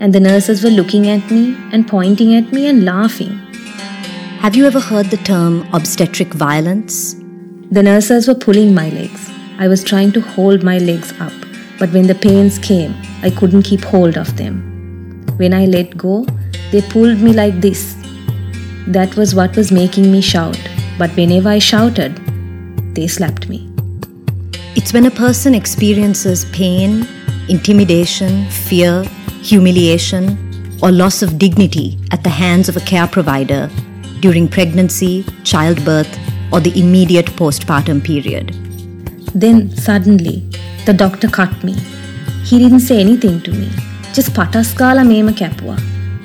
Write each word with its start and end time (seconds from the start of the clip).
and 0.00 0.12
the 0.12 0.20
nurses 0.20 0.62
were 0.64 0.70
looking 0.70 1.08
at 1.08 1.30
me 1.30 1.56
and 1.72 1.86
pointing 1.86 2.34
at 2.34 2.52
me 2.52 2.66
and 2.66 2.84
laughing. 2.84 3.38
Have 4.40 4.56
you 4.56 4.66
ever 4.66 4.80
heard 4.80 5.06
the 5.06 5.16
term 5.18 5.66
obstetric 5.72 6.34
violence? 6.34 7.14
The 7.70 7.82
nurses 7.82 8.28
were 8.28 8.34
pulling 8.34 8.74
my 8.74 8.90
legs. 8.90 9.30
I 9.58 9.68
was 9.68 9.82
trying 9.82 10.12
to 10.12 10.20
hold 10.20 10.62
my 10.62 10.78
legs 10.78 11.12
up, 11.20 11.32
but 11.78 11.92
when 11.92 12.06
the 12.06 12.14
pains 12.14 12.58
came, 12.58 12.94
I 13.22 13.30
couldn't 13.30 13.62
keep 13.62 13.82
hold 13.82 14.16
of 14.16 14.36
them. 14.36 15.24
When 15.36 15.54
I 15.54 15.66
let 15.66 15.96
go, 15.96 16.26
they 16.72 16.82
pulled 16.82 17.20
me 17.20 17.32
like 17.32 17.60
this. 17.60 17.96
That 18.86 19.16
was 19.16 19.34
what 19.34 19.56
was 19.56 19.72
making 19.72 20.12
me 20.12 20.20
shout, 20.20 20.58
but 20.98 21.10
whenever 21.16 21.48
I 21.48 21.58
shouted, 21.58 22.14
they 22.94 23.06
slapped 23.06 23.48
me. 23.48 23.70
It's 24.76 24.92
when 24.92 25.06
a 25.06 25.10
person 25.10 25.54
experiences 25.54 26.44
pain, 26.46 27.06
intimidation, 27.48 28.44
fear, 28.50 29.04
humiliation, 29.44 30.38
or 30.82 30.90
loss 30.90 31.22
of 31.22 31.38
dignity 31.38 31.98
at 32.10 32.22
the 32.24 32.30
hands 32.30 32.68
of 32.68 32.76
a 32.76 32.80
care 32.80 33.06
provider 33.06 33.70
during 34.20 34.48
pregnancy, 34.48 35.24
childbirth, 35.44 36.18
or 36.52 36.60
the 36.60 36.78
immediate 36.80 37.26
postpartum 37.40 38.02
period. 38.02 38.54
Then 39.34 39.70
suddenly, 39.76 40.48
the 40.86 40.94
doctor 40.94 41.28
cut 41.28 41.62
me. 41.62 41.74
He 42.44 42.58
didn't 42.58 42.80
say 42.80 43.00
anything 43.00 43.40
to 43.42 43.52
me. 43.52 43.70
Just 44.12 44.32
pataskala 44.32 45.04
mema 45.10 45.32
kapua. 45.32 45.76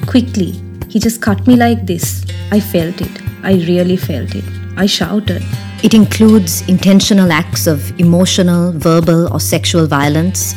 Quickly, 0.08 0.52
he 0.88 1.00
just 1.00 1.22
cut 1.22 1.46
me 1.48 1.56
like 1.56 1.86
this. 1.86 2.26
I 2.52 2.60
felt 2.60 3.02
it. 3.02 3.22
I 3.44 3.54
really 3.72 3.98
felt 3.98 4.36
it. 4.36 4.46
I 4.78 4.86
shouted. 4.86 5.44
It 5.84 5.94
includes 5.94 6.62
intentional 6.68 7.32
acts 7.32 7.68
of 7.68 7.98
emotional, 8.00 8.72
verbal, 8.74 9.32
or 9.34 9.40
sexual 9.40 9.88
violence, 9.88 10.54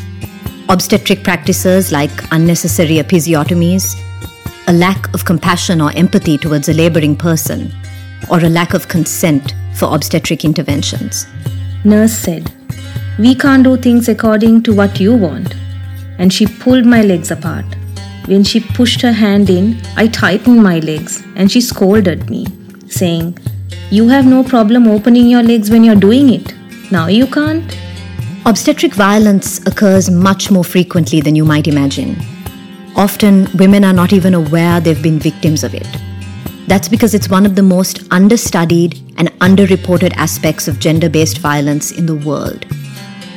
obstetric 0.69 1.23
practices 1.23 1.93
like 1.93 2.11
unnecessary 2.30 2.97
episiotomies, 2.97 3.96
a 4.69 4.73
lack 4.73 5.13
of 5.15 5.24
compassion 5.24 5.80
or 5.80 5.91
empathy 5.93 6.38
towards 6.38 6.69
a 6.69 6.74
laboring 6.74 7.16
person, 7.16 7.73
or 8.30 8.38
a 8.38 8.49
lack 8.49 8.74
of 8.74 8.88
consent 8.88 9.54
for 9.74 9.95
obstetric 9.95 10.45
interventions. 10.45 11.27
Nurse 11.85 12.13
said, 12.13 12.51
We 13.19 13.35
can't 13.35 13.65
do 13.65 13.77
things 13.77 14.09
according 14.09 14.63
to 14.65 14.74
what 14.74 15.01
you 15.01 15.15
want. 15.15 15.54
And 16.19 16.32
she 16.32 16.46
pulled 16.46 16.87
my 16.87 17.02
legs 17.02 17.30
apart. 17.30 17.65
When 18.26 18.45
she 18.45 18.60
pushed 18.60 19.01
her 19.01 19.13
hand 19.13 19.51
in, 19.51 19.80
I 19.97 20.07
tightened 20.07 20.63
my 20.63 20.79
legs 20.79 21.24
and 21.35 21.51
she 21.51 21.60
scolded 21.60 22.30
me, 22.30 22.47
saying, 22.87 23.38
You 23.91 24.09
have 24.09 24.26
no 24.26 24.45
problem 24.45 24.87
opening 24.87 25.26
your 25.26 25.43
legs 25.43 25.71
when 25.71 25.82
you're 25.82 25.97
doing 25.97 26.32
it. 26.32 26.54
Now 26.93 27.09
you 27.09 27.26
can't? 27.26 27.82
Obstetric 28.45 28.93
violence 28.95 29.65
occurs 29.66 30.10
much 30.10 30.51
more 30.51 30.65
frequently 30.65 31.21
than 31.21 31.37
you 31.37 31.45
might 31.45 31.68
imagine. 31.68 32.16
Often, 32.96 33.46
women 33.54 33.85
are 33.85 33.93
not 33.93 34.12
even 34.12 34.35
aware 34.35 34.80
they've 34.80 35.01
been 35.01 35.21
victims 35.21 35.62
of 35.62 35.74
it. 35.74 35.87
That's 36.66 36.88
because 36.88 37.15
it's 37.15 37.29
one 37.29 37.46
of 37.46 37.54
the 37.54 37.63
most 37.63 38.02
understudied 38.10 38.98
and 39.16 39.29
underreported 39.38 40.13
aspects 40.15 40.66
of 40.66 40.80
gender 40.80 41.09
based 41.09 41.38
violence 41.38 41.93
in 41.93 42.07
the 42.07 42.16
world. 42.16 42.65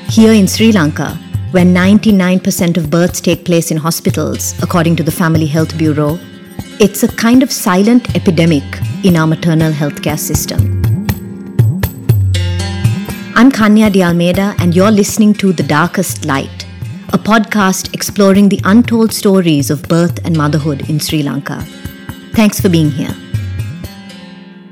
Here 0.09 0.33
in 0.33 0.47
Sri 0.47 0.71
Lanka, 0.71 1.13
where 1.51 1.65
99% 1.65 2.75
of 2.75 2.89
births 2.89 3.21
take 3.21 3.45
place 3.45 3.69
in 3.69 3.77
hospitals, 3.77 4.59
according 4.63 4.95
to 4.95 5.03
the 5.03 5.11
Family 5.11 5.45
Health 5.45 5.77
Bureau, 5.77 6.17
it's 6.79 7.03
a 7.03 7.07
kind 7.07 7.43
of 7.43 7.51
silent 7.51 8.15
epidemic 8.15 8.63
in 9.03 9.15
our 9.15 9.27
maternal 9.27 9.71
healthcare 9.71 10.19
system. 10.19 10.84
I'm 13.37 13.51
Kanya 13.51 13.89
de 13.89 14.01
Almeida, 14.01 14.55
and 14.59 14.73
you're 14.73 14.89
listening 14.89 15.33
to 15.33 15.51
The 15.51 15.61
Darkest 15.61 16.23
Light, 16.23 16.65
a 17.09 17.17
podcast 17.17 17.93
exploring 17.93 18.47
the 18.47 18.61
untold 18.63 19.11
stories 19.11 19.69
of 19.69 19.83
birth 19.89 20.25
and 20.25 20.37
motherhood 20.37 20.89
in 20.89 20.99
Sri 20.99 21.21
Lanka. 21.21 21.59
Thanks 22.31 22.61
for 22.61 22.69
being 22.69 22.89
here. 22.89 23.13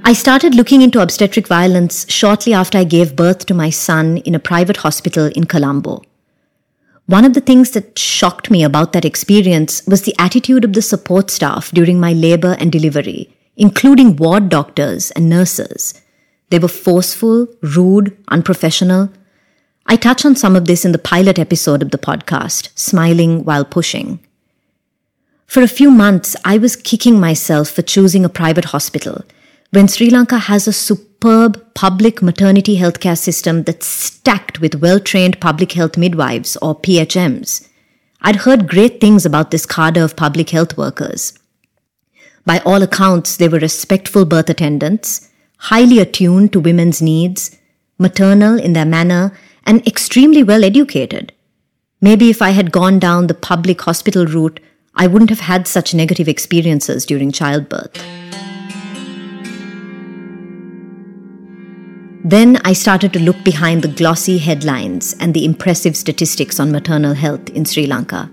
I 0.06 0.14
started 0.14 0.56
looking 0.56 0.82
into 0.82 1.02
obstetric 1.02 1.46
violence 1.46 2.10
shortly 2.10 2.54
after 2.54 2.78
I 2.78 2.86
gave 2.86 3.18
birth 3.18 3.46
to 3.48 3.54
my 3.54 3.70
son 3.70 4.20
in 4.20 4.34
a 4.34 4.40
private 4.40 4.78
hospital 4.78 5.26
in 5.36 5.44
Colombo. 5.44 6.02
One 7.08 7.26
of 7.26 7.34
the 7.34 7.42
things 7.42 7.72
that 7.72 8.00
shocked 8.00 8.50
me 8.50 8.64
about 8.64 8.94
that 8.94 9.04
experience 9.04 9.86
was 9.86 10.04
the 10.04 10.16
attitude 10.18 10.64
of 10.64 10.72
the 10.72 10.82
support 10.82 11.30
staff 11.30 11.70
during 11.72 12.00
my 12.00 12.14
labor 12.14 12.56
and 12.62 12.72
delivery, 12.72 13.30
including 13.58 14.16
ward 14.16 14.48
doctors 14.48 15.12
and 15.12 15.28
nurses. 15.28 16.02
They 16.54 16.60
were 16.60 16.68
forceful, 16.68 17.48
rude, 17.64 18.16
unprofessional. 18.28 19.12
I 19.88 19.96
touch 19.96 20.24
on 20.24 20.36
some 20.36 20.56
of 20.56 20.66
this 20.66 20.86
in 20.86 20.92
the 20.92 21.00
pilot 21.00 21.40
episode 21.40 21.82
of 21.82 21.90
the 21.90 21.98
podcast, 21.98 22.70
Smiling 22.78 23.44
While 23.44 23.66
Pushing. 23.66 24.20
For 25.48 25.64
a 25.64 25.68
few 25.68 25.90
months, 25.90 26.36
I 26.46 26.60
was 26.60 26.76
kicking 26.76 27.20
myself 27.20 27.70
for 27.70 27.82
choosing 27.82 28.24
a 28.24 28.30
private 28.30 28.66
hospital 28.66 29.24
when 29.72 29.88
Sri 29.88 30.12
Lanka 30.12 30.38
has 30.38 30.68
a 30.68 30.74
superb 30.74 31.74
public 31.74 32.22
maternity 32.22 32.78
healthcare 32.78 33.18
system 33.18 33.64
that's 33.64 33.88
stacked 33.88 34.62
with 34.62 34.76
well 34.76 35.00
trained 35.00 35.42
public 35.42 35.72
health 35.72 35.98
midwives 35.98 36.56
or 36.58 36.80
PHMs. 36.80 37.68
I'd 38.22 38.46
heard 38.46 38.70
great 38.70 39.02
things 39.02 39.26
about 39.26 39.50
this 39.50 39.66
cadre 39.66 40.04
of 40.04 40.16
public 40.16 40.52
health 40.52 40.78
workers. 40.78 41.34
By 42.46 42.60
all 42.60 42.84
accounts, 42.84 43.38
they 43.38 43.48
were 43.48 43.58
respectful 43.58 44.26
birth 44.26 44.52
attendants, 44.52 45.32
highly 45.64 46.00
attuned 46.00 46.52
to 46.52 46.60
women's 46.60 47.02
needs, 47.02 47.58
maternal 47.98 48.60
in 48.60 48.74
their 48.74 48.86
manner, 48.86 49.32
and 49.66 49.86
extremely 49.88 50.44
well 50.44 50.62
educated. 50.62 51.32
Maybe 52.02 52.30
if 52.30 52.42
I 52.42 52.50
had 52.50 52.74
gone 52.74 53.00
down 53.00 53.28
the 53.28 53.34
public 53.34 53.82
hospital 53.82 54.26
route, 54.26 54.60
I 54.94 55.08
wouldn't 55.08 55.30
have 55.30 55.40
had 55.40 55.66
such 55.66 55.94
negative 55.94 56.28
experiences 56.28 57.06
during 57.06 57.32
childbirth. 57.32 57.94
Then 62.26 62.58
I 62.66 62.74
started 62.74 63.14
to 63.14 63.20
look 63.20 63.42
behind 63.46 63.84
the 63.84 63.88
glossy 63.88 64.40
headlines 64.40 65.16
and 65.22 65.34
the 65.34 65.46
impressive 65.46 65.96
statistics 65.96 66.60
on 66.60 66.74
maternal 66.74 67.14
health 67.14 67.50
in 67.52 67.64
Sri 67.64 67.86
Lanka. 67.86 68.30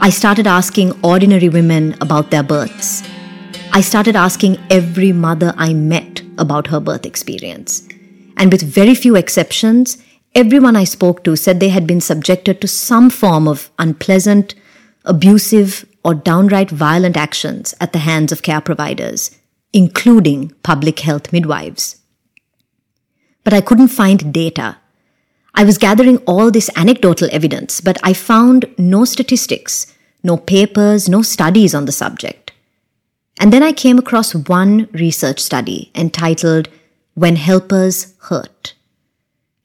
I 0.00 0.10
started 0.10 0.48
asking 0.48 0.92
ordinary 1.04 1.48
women 1.48 1.94
about 2.00 2.32
their 2.32 2.42
births. 2.42 3.08
I 3.72 3.80
started 3.80 4.16
asking 4.16 4.58
every 4.70 5.12
mother 5.12 5.54
I 5.56 5.72
met 5.72 6.11
about 6.42 6.66
her 6.66 6.80
birth 6.80 7.06
experience. 7.06 7.88
And 8.36 8.52
with 8.52 8.62
very 8.62 8.94
few 8.94 9.16
exceptions, 9.16 9.96
everyone 10.34 10.76
I 10.76 10.84
spoke 10.84 11.24
to 11.24 11.36
said 11.36 11.60
they 11.60 11.70
had 11.70 11.86
been 11.86 12.02
subjected 12.02 12.60
to 12.60 12.68
some 12.68 13.08
form 13.08 13.48
of 13.48 13.70
unpleasant, 13.78 14.54
abusive, 15.06 15.86
or 16.04 16.14
downright 16.14 16.70
violent 16.70 17.16
actions 17.16 17.74
at 17.80 17.94
the 17.94 18.00
hands 18.00 18.32
of 18.32 18.42
care 18.42 18.60
providers, 18.60 19.30
including 19.72 20.50
public 20.62 21.00
health 21.00 21.32
midwives 21.32 22.02
but 23.44 23.54
I 23.54 23.60
couldn't 23.60 23.88
find 23.88 24.32
data. 24.32 24.78
I 25.54 25.64
was 25.64 25.78
gathering 25.78 26.18
all 26.18 26.50
this 26.50 26.70
anecdotal 26.76 27.28
evidence, 27.32 27.80
but 27.80 27.98
I 28.02 28.12
found 28.12 28.66
no 28.78 29.04
statistics, 29.04 29.92
no 30.22 30.36
papers, 30.36 31.08
no 31.08 31.22
studies 31.22 31.74
on 31.74 31.84
the 31.84 31.92
subject. 31.92 32.41
And 33.40 33.52
then 33.52 33.62
I 33.62 33.72
came 33.72 33.98
across 33.98 34.34
one 34.34 34.88
research 34.92 35.40
study 35.40 35.90
entitled 35.94 36.68
When 37.14 37.36
Helpers 37.36 38.14
Hurt. 38.28 38.74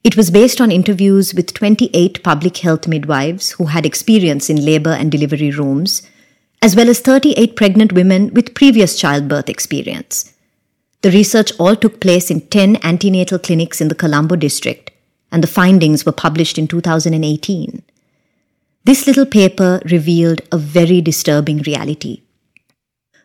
It 0.04 0.16
was 0.16 0.30
based 0.30 0.60
on 0.60 0.72
interviews 0.72 1.34
with 1.34 1.52
28 1.54 2.22
public 2.22 2.56
health 2.58 2.88
midwives 2.88 3.52
who 3.52 3.66
had 3.66 3.84
experience 3.84 4.48
in 4.48 4.64
labor 4.64 4.90
and 4.92 5.10
delivery 5.10 5.50
rooms, 5.50 6.02
as 6.62 6.74
well 6.74 6.88
as 6.88 7.00
38 7.00 7.56
pregnant 7.56 7.92
women 7.92 8.32
with 8.32 8.54
previous 8.54 8.98
childbirth 8.98 9.48
experience. 9.48 10.32
The 11.02 11.10
research 11.10 11.52
all 11.58 11.76
took 11.76 12.00
place 12.00 12.30
in 12.30 12.40
10 12.40 12.78
antenatal 12.82 13.38
clinics 13.38 13.80
in 13.80 13.88
the 13.88 13.94
Colombo 13.94 14.36
district, 14.36 14.90
and 15.30 15.42
the 15.42 15.46
findings 15.48 16.06
were 16.06 16.12
published 16.12 16.58
in 16.58 16.66
2018. 16.66 17.82
This 18.84 19.06
little 19.06 19.26
paper 19.26 19.80
revealed 19.84 20.40
a 20.50 20.58
very 20.58 21.00
disturbing 21.00 21.58
reality. 21.58 22.22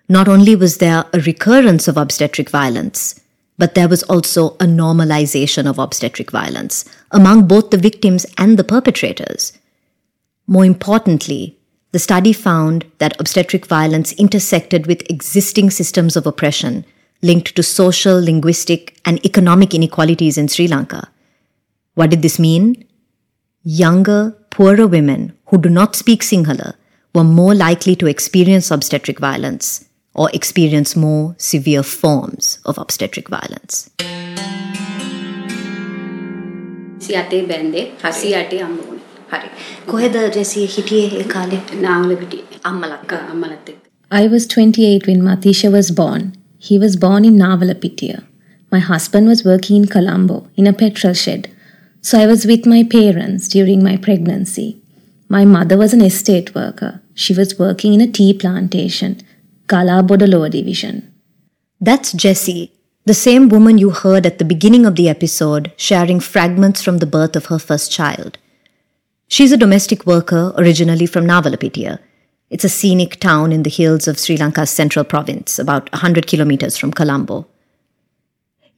Not 0.09 0.27
only 0.27 0.55
was 0.55 0.77
there 0.77 1.05
a 1.13 1.19
recurrence 1.21 1.87
of 1.87 1.95
obstetric 1.95 2.49
violence, 2.49 3.21
but 3.57 3.73
there 3.73 3.87
was 3.87 4.03
also 4.03 4.51
a 4.55 4.65
normalization 4.65 5.69
of 5.69 5.79
obstetric 5.79 6.29
violence 6.31 6.85
among 7.11 7.47
both 7.47 7.69
the 7.69 7.77
victims 7.77 8.25
and 8.37 8.57
the 8.57 8.63
perpetrators. 8.63 9.53
More 10.45 10.65
importantly, 10.65 11.57
the 11.93 11.99
study 11.99 12.33
found 12.33 12.85
that 12.97 13.19
obstetric 13.19 13.65
violence 13.65 14.11
intersected 14.13 14.87
with 14.87 15.09
existing 15.09 15.69
systems 15.69 16.15
of 16.15 16.27
oppression 16.27 16.85
linked 17.21 17.55
to 17.55 17.63
social, 17.63 18.19
linguistic, 18.19 18.99
and 19.05 19.25
economic 19.25 19.73
inequalities 19.73 20.37
in 20.37 20.49
Sri 20.49 20.67
Lanka. 20.67 21.09
What 21.93 22.09
did 22.09 22.23
this 22.23 22.39
mean? 22.39 22.85
Younger, 23.63 24.31
poorer 24.49 24.87
women 24.87 25.37
who 25.45 25.57
do 25.57 25.69
not 25.69 25.95
speak 25.95 26.21
Sinhala 26.21 26.73
were 27.15 27.23
more 27.23 27.55
likely 27.55 27.95
to 27.95 28.07
experience 28.07 28.71
obstetric 28.71 29.19
violence 29.19 29.87
or 30.13 30.29
experience 30.33 30.95
more 30.95 31.35
severe 31.37 31.83
forms 31.83 32.59
of 32.65 32.77
obstetric 32.77 33.29
violence. 33.29 33.89
I 44.11 44.27
was 44.27 44.47
28 44.47 45.07
when 45.07 45.21
Matisha 45.21 45.71
was 45.71 45.91
born. 45.91 46.35
He 46.59 46.77
was 46.77 46.95
born 46.95 47.25
in 47.25 47.35
Navalapitiya. 47.35 48.23
My 48.71 48.79
husband 48.79 49.27
was 49.27 49.43
working 49.43 49.75
in 49.75 49.87
Colombo 49.87 50.47
in 50.55 50.67
a 50.67 50.73
petrol 50.73 51.13
shed. 51.13 51.51
So 52.01 52.19
I 52.19 52.27
was 52.27 52.45
with 52.45 52.65
my 52.65 52.83
parents 52.83 53.47
during 53.47 53.83
my 53.83 53.97
pregnancy. 53.97 54.81
My 55.27 55.45
mother 55.45 55.77
was 55.77 55.93
an 55.93 56.01
estate 56.01 56.53
worker. 56.53 57.01
She 57.15 57.33
was 57.33 57.57
working 57.59 57.93
in 57.93 58.01
a 58.01 58.11
tea 58.11 58.33
plantation 58.33 59.19
Kalabodaloa 59.67 60.51
division. 60.51 61.13
That's 61.79 62.11
Jessie, 62.11 62.73
the 63.05 63.13
same 63.13 63.49
woman 63.49 63.77
you 63.77 63.91
heard 63.91 64.25
at 64.25 64.37
the 64.37 64.45
beginning 64.45 64.85
of 64.85 64.95
the 64.95 65.07
episode 65.07 65.71
sharing 65.77 66.19
fragments 66.19 66.81
from 66.81 66.97
the 66.97 67.05
birth 67.05 67.35
of 67.35 67.45
her 67.45 67.59
first 67.59 67.91
child. 67.91 68.37
She's 69.29 69.51
a 69.51 69.57
domestic 69.57 70.05
worker 70.05 70.53
originally 70.57 71.05
from 71.05 71.25
Navalapitiya. 71.25 71.99
It's 72.49 72.65
a 72.65 72.69
scenic 72.69 73.19
town 73.19 73.51
in 73.51 73.63
the 73.63 73.69
hills 73.69 74.07
of 74.07 74.19
Sri 74.19 74.37
Lanka's 74.37 74.69
central 74.69 75.05
province, 75.05 75.57
about 75.57 75.91
100 75.93 76.27
kilometers 76.27 76.77
from 76.77 76.91
Colombo. 76.91 77.47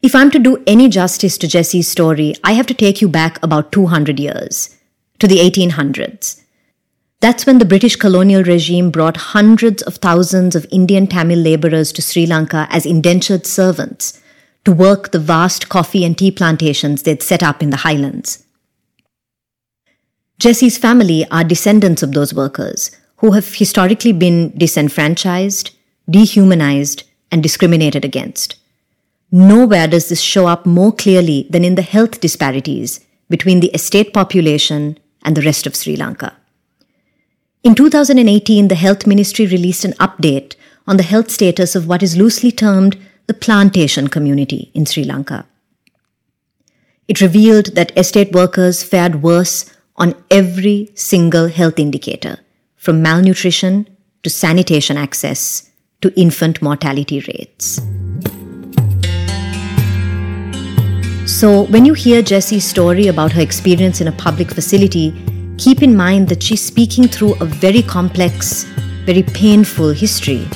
If 0.02 0.16
I'm 0.16 0.30
to 0.32 0.40
do 0.40 0.64
any 0.68 0.88
justice 0.88 1.38
to 1.40 1.48
Jessie's 1.48 1.88
story, 1.88 2.36
I 2.44 2.54
have 2.54 2.68
to 2.68 2.76
take 2.76 3.02
you 3.02 3.10
back 3.10 3.44
about 3.44 3.72
200 3.72 4.20
years, 4.20 4.78
to 5.18 5.28
the 5.28 5.38
1800s. 5.38 6.45
That's 7.26 7.48
when 7.48 7.58
the 7.58 7.66
British 7.66 7.96
colonial 7.96 8.44
regime 8.44 8.92
brought 8.92 9.18
hundreds 9.18 9.82
of 9.82 9.96
thousands 9.96 10.56
of 10.56 10.68
Indian 10.70 11.08
Tamil 11.08 11.40
laborers 11.40 11.92
to 11.94 12.02
Sri 12.04 12.28
Lanka 12.28 12.68
as 12.70 12.86
indentured 12.86 13.48
servants 13.48 14.22
to 14.64 14.72
work 14.72 15.10
the 15.10 15.18
vast 15.18 15.68
coffee 15.68 16.06
and 16.06 16.16
tea 16.16 16.30
plantations 16.30 17.02
they'd 17.02 17.24
set 17.24 17.42
up 17.42 17.64
in 17.64 17.72
the 17.72 17.78
highlands. 17.78 18.46
Jessie's 20.38 20.78
family 20.78 21.26
are 21.32 21.44
descendants 21.44 22.04
of 22.04 22.12
those 22.12 22.32
workers 22.32 22.92
who 23.18 23.32
have 23.32 23.56
historically 23.56 24.14
been 24.14 24.56
disenfranchised, 24.56 25.72
dehumanized, 26.08 27.06
and 27.32 27.42
discriminated 27.42 28.06
against. 28.06 28.56
Nowhere 29.32 29.88
does 29.88 30.10
this 30.10 30.22
show 30.22 30.46
up 30.46 30.68
more 30.68 30.92
clearly 30.92 31.48
than 31.50 31.66
in 31.66 31.74
the 31.74 31.82
health 31.82 32.22
disparities 32.22 33.00
between 33.32 33.62
the 33.62 33.74
estate 33.74 34.14
population 34.14 35.00
and 35.24 35.36
the 35.36 35.42
rest 35.42 35.66
of 35.66 35.76
Sri 35.76 35.96
Lanka. 35.96 36.38
In 37.66 37.74
2018, 37.74 38.68
the 38.68 38.76
Health 38.76 39.08
Ministry 39.08 39.48
released 39.48 39.86
an 39.86 39.94
update 39.94 40.54
on 40.86 40.98
the 40.98 41.10
health 41.12 41.32
status 41.32 41.74
of 41.76 41.88
what 41.88 42.04
is 42.04 42.16
loosely 42.16 42.52
termed 42.52 42.96
the 43.26 43.34
plantation 43.34 44.08
community 44.08 44.70
in 44.76 44.86
Sri 44.86 45.04
Lanka. 45.04 45.48
It 47.08 47.22
revealed 47.22 47.74
that 47.74 47.92
estate 47.98 48.34
workers 48.34 48.84
fared 48.84 49.24
worse 49.24 49.66
on 49.96 50.14
every 50.30 50.92
single 50.94 51.48
health 51.48 51.80
indicator, 51.80 52.38
from 52.76 53.02
malnutrition 53.02 53.88
to 54.22 54.30
sanitation 54.30 54.96
access 54.96 55.72
to 56.02 56.14
infant 56.16 56.62
mortality 56.62 57.22
rates. 57.22 57.82
So, 61.26 61.64
when 61.64 61.86
you 61.86 61.96
hear 61.96 62.22
Jessie's 62.22 62.64
story 62.64 63.08
about 63.08 63.32
her 63.32 63.42
experience 63.42 64.02
in 64.02 64.08
a 64.08 64.12
public 64.12 64.52
facility, 64.52 65.20
keep 65.58 65.82
in 65.82 65.96
mind 65.96 66.28
that 66.30 66.44
she's 66.44 66.64
speaking 66.64 67.08
through 67.08 67.34
a 67.36 67.46
very 67.46 67.82
complex, 67.82 68.64
very 69.06 69.24
painful 69.24 69.90
history. 69.90 70.48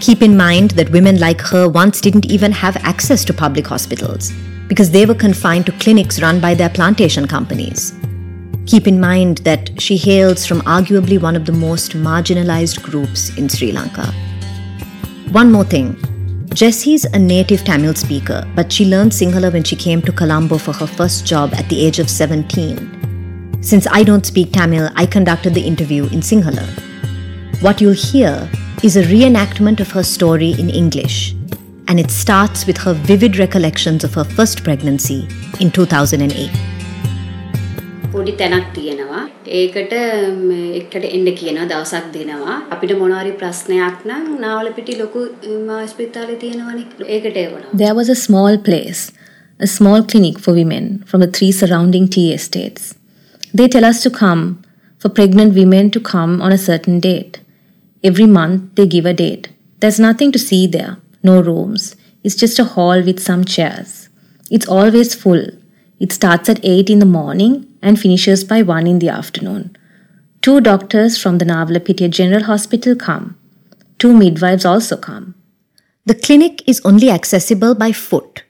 Keep 0.00 0.22
in 0.22 0.36
mind 0.36 0.72
that 0.72 0.90
women 0.90 1.18
like 1.18 1.40
her 1.40 1.68
once 1.68 2.00
didn't 2.00 2.26
even 2.26 2.52
have 2.52 2.76
access 2.78 3.24
to 3.24 3.32
public 3.32 3.66
hospitals 3.66 4.32
because 4.68 4.90
they 4.90 5.06
were 5.06 5.14
confined 5.14 5.66
to 5.66 5.72
clinics 5.72 6.20
run 6.20 6.40
by 6.40 6.54
their 6.54 6.68
plantation 6.68 7.26
companies. 7.26 7.94
Keep 8.66 8.88
in 8.88 9.00
mind 9.00 9.38
that 9.38 9.80
she 9.80 9.96
hails 9.96 10.44
from 10.44 10.60
arguably 10.62 11.20
one 11.20 11.36
of 11.36 11.46
the 11.46 11.52
most 11.52 11.92
marginalized 11.92 12.82
groups 12.82 13.36
in 13.38 13.48
Sri 13.48 13.70
Lanka. 13.70 14.12
One 15.30 15.52
more 15.52 15.64
thing 15.64 15.96
Jessie's 16.52 17.04
a 17.04 17.18
native 17.18 17.62
Tamil 17.64 17.94
speaker, 17.94 18.44
but 18.56 18.72
she 18.72 18.86
learned 18.86 19.12
Sinhala 19.12 19.52
when 19.52 19.62
she 19.62 19.76
came 19.76 20.02
to 20.02 20.10
Colombo 20.10 20.58
for 20.58 20.72
her 20.72 20.86
first 20.86 21.26
job 21.26 21.54
at 21.54 21.68
the 21.68 21.84
age 21.84 21.98
of 21.98 22.10
17. 22.10 23.05
Since 23.65 23.85
I 23.91 24.03
don't 24.03 24.25
speak 24.25 24.51
Tamil, 24.51 24.89
I 24.95 25.05
conducted 25.05 25.53
the 25.53 25.61
interview 25.61 26.05
in 26.05 26.21
Sinhala. 26.21 26.65
What 27.61 27.79
you'll 27.79 27.93
hear 27.93 28.49
is 28.83 28.97
a 28.97 29.03
reenactment 29.03 29.79
of 29.79 29.91
her 29.91 30.03
story 30.03 30.51
in 30.61 30.69
English, 30.69 31.35
and 31.87 31.99
it 31.99 32.09
starts 32.09 32.65
with 32.65 32.77
her 32.85 32.93
vivid 33.09 33.37
recollections 33.37 34.03
of 34.03 34.15
her 34.15 34.23
first 34.23 34.63
pregnancy 34.63 35.27
in 35.59 35.69
2008. 35.71 36.49
පොඩි 38.13 38.31
තැනක් 38.39 38.65
තියෙනවා. 38.77 39.19
ඒකට 39.59 39.93
එකට 40.79 41.05
එන්න 41.17 41.27
කියනවා 41.41 41.65
දවසක් 41.71 42.07
දෙනවා. 42.15 42.55
අපිට 42.75 42.93
මොනවාරි 43.01 43.31
ප්‍රශ්නයක් 43.41 43.99
නම් 44.09 44.25
නාවල 44.45 44.71
පිටි 44.79 44.95
ලොකු 45.01 45.19
හස්පිතාලේ 45.83 46.35
තියෙනවනේ. 46.45 46.85
ඒකට 47.17 47.37
එවනවා. 47.43 47.77
There 47.83 47.93
was 47.99 48.09
a 48.09 48.17
small 48.25 48.57
place, 48.69 49.03
a 49.67 49.69
small 49.77 50.01
clinic 50.13 50.41
for 50.47 50.53
women 50.61 50.89
from 51.11 51.21
the 51.25 51.31
three 51.37 51.51
surrounding 51.61 52.09
tea 52.17 52.33
estates. 52.39 52.83
They 53.56 53.68
tell 53.68 53.86
us 53.86 54.02
to 54.02 54.10
come, 54.10 54.60
for 54.98 55.08
pregnant 55.08 55.54
women 55.54 55.90
to 55.92 55.98
come 55.98 56.42
on 56.42 56.52
a 56.52 56.58
certain 56.58 57.00
date. 57.00 57.40
Every 58.04 58.26
month 58.26 58.74
they 58.74 58.86
give 58.86 59.06
a 59.06 59.14
date. 59.14 59.48
There's 59.80 59.98
nothing 59.98 60.30
to 60.32 60.38
see 60.38 60.66
there, 60.66 60.98
no 61.22 61.40
rooms. 61.40 61.96
It's 62.22 62.34
just 62.34 62.58
a 62.58 62.64
hall 62.64 63.02
with 63.02 63.18
some 63.18 63.46
chairs. 63.46 64.10
It's 64.50 64.68
always 64.68 65.14
full. 65.14 65.46
It 65.98 66.12
starts 66.12 66.50
at 66.50 66.62
8 66.62 66.90
in 66.90 66.98
the 66.98 67.06
morning 67.06 67.66
and 67.80 67.98
finishes 67.98 68.44
by 68.44 68.60
1 68.60 68.86
in 68.86 68.98
the 68.98 69.08
afternoon. 69.08 69.74
Two 70.42 70.60
doctors 70.60 71.16
from 71.16 71.38
the 71.38 71.46
Navalapitiya 71.46 72.10
General 72.10 72.44
Hospital 72.44 72.94
come. 72.94 73.38
Two 73.98 74.12
midwives 74.12 74.66
also 74.66 74.98
come. 74.98 75.34
The 76.04 76.14
clinic 76.14 76.62
is 76.68 76.82
only 76.84 77.08
accessible 77.08 77.74
by 77.74 77.92
foot. 77.92 78.42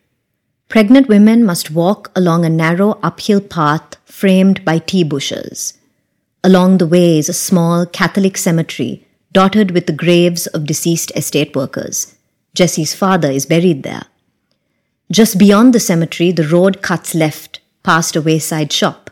Pregnant 0.69 1.09
women 1.09 1.45
must 1.45 1.71
walk 1.71 2.11
along 2.17 2.45
a 2.45 2.51
narrow 2.51 2.99
uphill 3.03 3.41
path 3.41 3.97
framed 4.05 4.65
by 4.65 4.79
tea 4.79 5.05
bushes. 5.05 5.75
Along 6.43 6.79
the 6.79 6.87
way 6.87 7.19
is 7.19 7.29
a 7.29 7.33
small 7.33 7.87
Catholic 7.87 8.37
cemetery 8.37 9.07
dotted 9.33 9.71
with 9.71 9.87
the 9.87 9.93
graves 9.93 10.47
of 10.49 10.67
deceased 10.67 11.13
estate 11.15 11.55
workers. 11.55 12.17
Jessie's 12.55 12.95
father 12.95 13.31
is 13.31 13.47
buried 13.47 13.83
there. 13.83 14.05
Just 15.11 15.39
beyond 15.39 15.73
the 15.73 15.81
cemetery, 15.81 16.33
the 16.33 16.49
road 16.49 16.83
cuts 16.83 17.15
left 17.15 17.61
past 17.85 18.17
a 18.17 18.23
wayside 18.23 18.73
shop. 18.73 19.11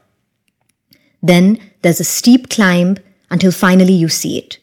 Then 1.22 1.60
there's 1.82 2.00
a 2.00 2.04
steep 2.04 2.50
climb 2.50 2.96
until 3.30 3.52
finally 3.52 3.92
you 3.92 4.08
see 4.08 4.38
it 4.38 4.58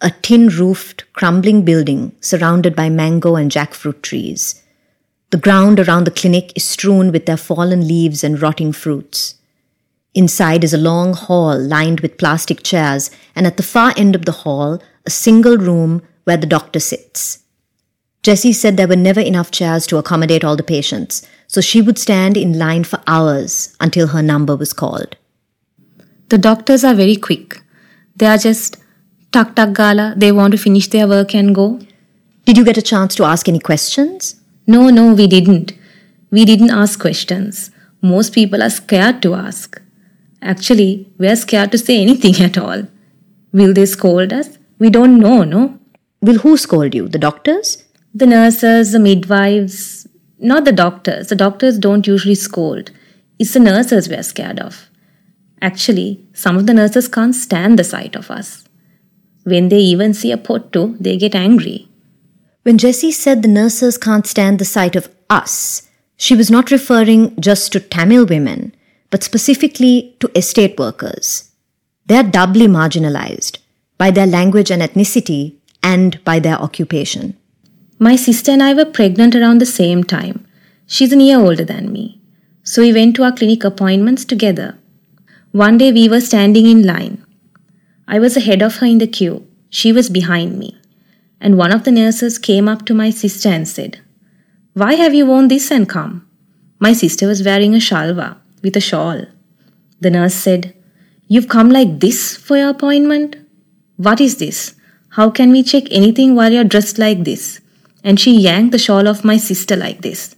a 0.00 0.10
tin 0.22 0.48
roofed, 0.48 1.04
crumbling 1.12 1.64
building 1.64 2.10
surrounded 2.20 2.74
by 2.74 2.88
mango 2.88 3.36
and 3.36 3.52
jackfruit 3.52 4.02
trees. 4.02 4.60
The 5.32 5.38
ground 5.38 5.80
around 5.80 6.04
the 6.04 6.10
clinic 6.10 6.52
is 6.54 6.62
strewn 6.62 7.10
with 7.10 7.24
their 7.24 7.38
fallen 7.38 7.88
leaves 7.88 8.22
and 8.22 8.40
rotting 8.40 8.70
fruits. 8.70 9.36
Inside 10.14 10.62
is 10.62 10.74
a 10.74 10.78
long 10.78 11.14
hall 11.14 11.58
lined 11.58 12.00
with 12.00 12.18
plastic 12.18 12.62
chairs, 12.62 13.10
and 13.34 13.46
at 13.46 13.56
the 13.56 13.62
far 13.62 13.94
end 13.96 14.14
of 14.14 14.26
the 14.26 14.38
hall, 14.44 14.82
a 15.06 15.10
single 15.10 15.56
room 15.56 16.02
where 16.24 16.36
the 16.36 16.46
doctor 16.46 16.78
sits. 16.78 17.44
Jessie 18.22 18.52
said 18.52 18.76
there 18.76 18.86
were 18.86 18.94
never 18.94 19.20
enough 19.20 19.50
chairs 19.50 19.86
to 19.86 19.96
accommodate 19.96 20.44
all 20.44 20.54
the 20.54 20.62
patients, 20.62 21.26
so 21.46 21.62
she 21.62 21.80
would 21.80 21.98
stand 21.98 22.36
in 22.36 22.58
line 22.58 22.84
for 22.84 23.00
hours 23.06 23.74
until 23.80 24.08
her 24.08 24.22
number 24.22 24.54
was 24.54 24.74
called. 24.74 25.16
The 26.28 26.36
doctors 26.36 26.84
are 26.84 26.94
very 26.94 27.16
quick. 27.16 27.62
They 28.16 28.26
are 28.26 28.36
just 28.36 28.76
tuck 29.32 29.56
tuck 29.56 29.72
gala, 29.72 30.12
they 30.14 30.30
want 30.30 30.52
to 30.52 30.58
finish 30.58 30.88
their 30.88 31.08
work 31.08 31.34
and 31.34 31.54
go. 31.54 31.80
Did 32.44 32.58
you 32.58 32.66
get 32.66 32.76
a 32.76 32.82
chance 32.82 33.14
to 33.14 33.24
ask 33.24 33.48
any 33.48 33.60
questions? 33.60 34.41
No, 34.66 34.90
no, 34.90 35.14
we 35.14 35.26
didn't. 35.26 35.72
We 36.30 36.44
didn't 36.44 36.70
ask 36.70 37.00
questions. 37.00 37.70
Most 38.00 38.32
people 38.32 38.62
are 38.62 38.70
scared 38.70 39.22
to 39.22 39.34
ask. 39.34 39.80
Actually, 40.40 41.08
we're 41.18 41.36
scared 41.36 41.72
to 41.72 41.78
say 41.78 42.00
anything 42.00 42.36
at 42.44 42.58
all. 42.58 42.86
Will 43.52 43.72
they 43.72 43.86
scold 43.86 44.32
us? 44.32 44.58
We 44.78 44.90
don't 44.90 45.18
know, 45.18 45.44
no? 45.44 45.78
Will 46.20 46.38
who 46.38 46.56
scold 46.56 46.94
you? 46.94 47.08
The 47.08 47.18
doctors? 47.18 47.84
The 48.14 48.26
nurses, 48.26 48.92
the 48.92 48.98
midwives. 48.98 50.06
Not 50.38 50.64
the 50.64 50.72
doctors. 50.72 51.28
The 51.28 51.36
doctors 51.36 51.78
don't 51.78 52.06
usually 52.06 52.34
scold. 52.34 52.90
It's 53.38 53.54
the 53.54 53.60
nurses 53.60 54.08
we're 54.08 54.22
scared 54.22 54.58
of. 54.58 54.88
Actually, 55.60 56.24
some 56.32 56.56
of 56.56 56.66
the 56.66 56.74
nurses 56.74 57.08
can't 57.08 57.34
stand 57.34 57.78
the 57.78 57.84
sight 57.84 58.16
of 58.16 58.30
us. 58.30 58.64
When 59.44 59.68
they 59.68 59.78
even 59.78 60.14
see 60.14 60.32
a 60.32 60.36
potto, 60.36 60.94
they 60.98 61.16
get 61.16 61.34
angry. 61.34 61.88
When 62.62 62.78
Jessie 62.78 63.12
said 63.12 63.42
the 63.42 63.48
nurses 63.48 63.98
can't 63.98 64.26
stand 64.26 64.58
the 64.58 64.64
sight 64.64 64.94
of 64.94 65.08
us, 65.28 65.88
she 66.16 66.34
was 66.34 66.50
not 66.50 66.70
referring 66.70 67.40
just 67.40 67.72
to 67.72 67.80
Tamil 67.80 68.26
women 68.26 68.72
but 69.12 69.22
specifically 69.22 70.16
to 70.20 70.30
estate 70.34 70.78
workers. 70.78 71.50
They 72.06 72.16
are 72.16 72.22
doubly 72.22 72.66
marginalized 72.66 73.58
by 73.98 74.10
their 74.10 74.26
language 74.26 74.70
and 74.70 74.82
ethnicity 74.82 75.56
and 75.82 76.22
by 76.24 76.40
their 76.40 76.56
occupation. 76.56 77.36
My 77.98 78.16
sister 78.16 78.50
and 78.50 78.62
I 78.62 78.72
were 78.74 78.86
pregnant 78.86 79.36
around 79.36 79.60
the 79.60 79.66
same 79.66 80.02
time. 80.02 80.46
She's 80.86 81.12
a 81.12 81.16
year 81.16 81.38
older 81.38 81.64
than 81.64 81.92
me. 81.92 82.20
So 82.64 82.80
we 82.80 82.92
went 82.92 83.14
to 83.16 83.24
our 83.24 83.32
clinic 83.32 83.64
appointments 83.64 84.24
together. 84.24 84.78
One 85.52 85.76
day 85.76 85.92
we 85.92 86.08
were 86.08 86.20
standing 86.20 86.66
in 86.66 86.86
line. 86.86 87.24
I 88.08 88.18
was 88.18 88.36
ahead 88.36 88.62
of 88.62 88.76
her 88.76 88.86
in 88.86 88.98
the 88.98 89.06
queue. 89.06 89.46
She 89.68 89.92
was 89.92 90.08
behind 90.08 90.58
me. 90.58 90.78
And 91.42 91.58
one 91.58 91.72
of 91.72 91.82
the 91.82 91.90
nurses 91.90 92.38
came 92.38 92.68
up 92.68 92.86
to 92.86 92.94
my 92.94 93.10
sister 93.10 93.48
and 93.48 93.66
said, 93.66 94.00
Why 94.74 94.94
have 94.94 95.12
you 95.12 95.26
worn 95.26 95.48
this 95.48 95.72
and 95.72 95.88
come? 95.88 96.24
My 96.78 96.92
sister 96.92 97.26
was 97.26 97.42
wearing 97.42 97.74
a 97.74 97.78
shalwa 97.78 98.36
with 98.62 98.76
a 98.76 98.80
shawl. 98.80 99.22
The 100.00 100.10
nurse 100.10 100.36
said, 100.36 100.72
You've 101.26 101.48
come 101.48 101.68
like 101.70 101.98
this 101.98 102.36
for 102.36 102.56
your 102.56 102.68
appointment? 102.68 103.36
What 103.96 104.20
is 104.20 104.36
this? 104.36 104.76
How 105.10 105.30
can 105.30 105.50
we 105.50 105.64
check 105.64 105.82
anything 105.90 106.36
while 106.36 106.52
you're 106.52 106.62
dressed 106.62 106.96
like 106.96 107.24
this? 107.24 107.60
And 108.04 108.20
she 108.20 108.38
yanked 108.38 108.70
the 108.70 108.78
shawl 108.78 109.08
off 109.08 109.24
my 109.24 109.36
sister 109.36 109.74
like 109.74 110.02
this. 110.02 110.36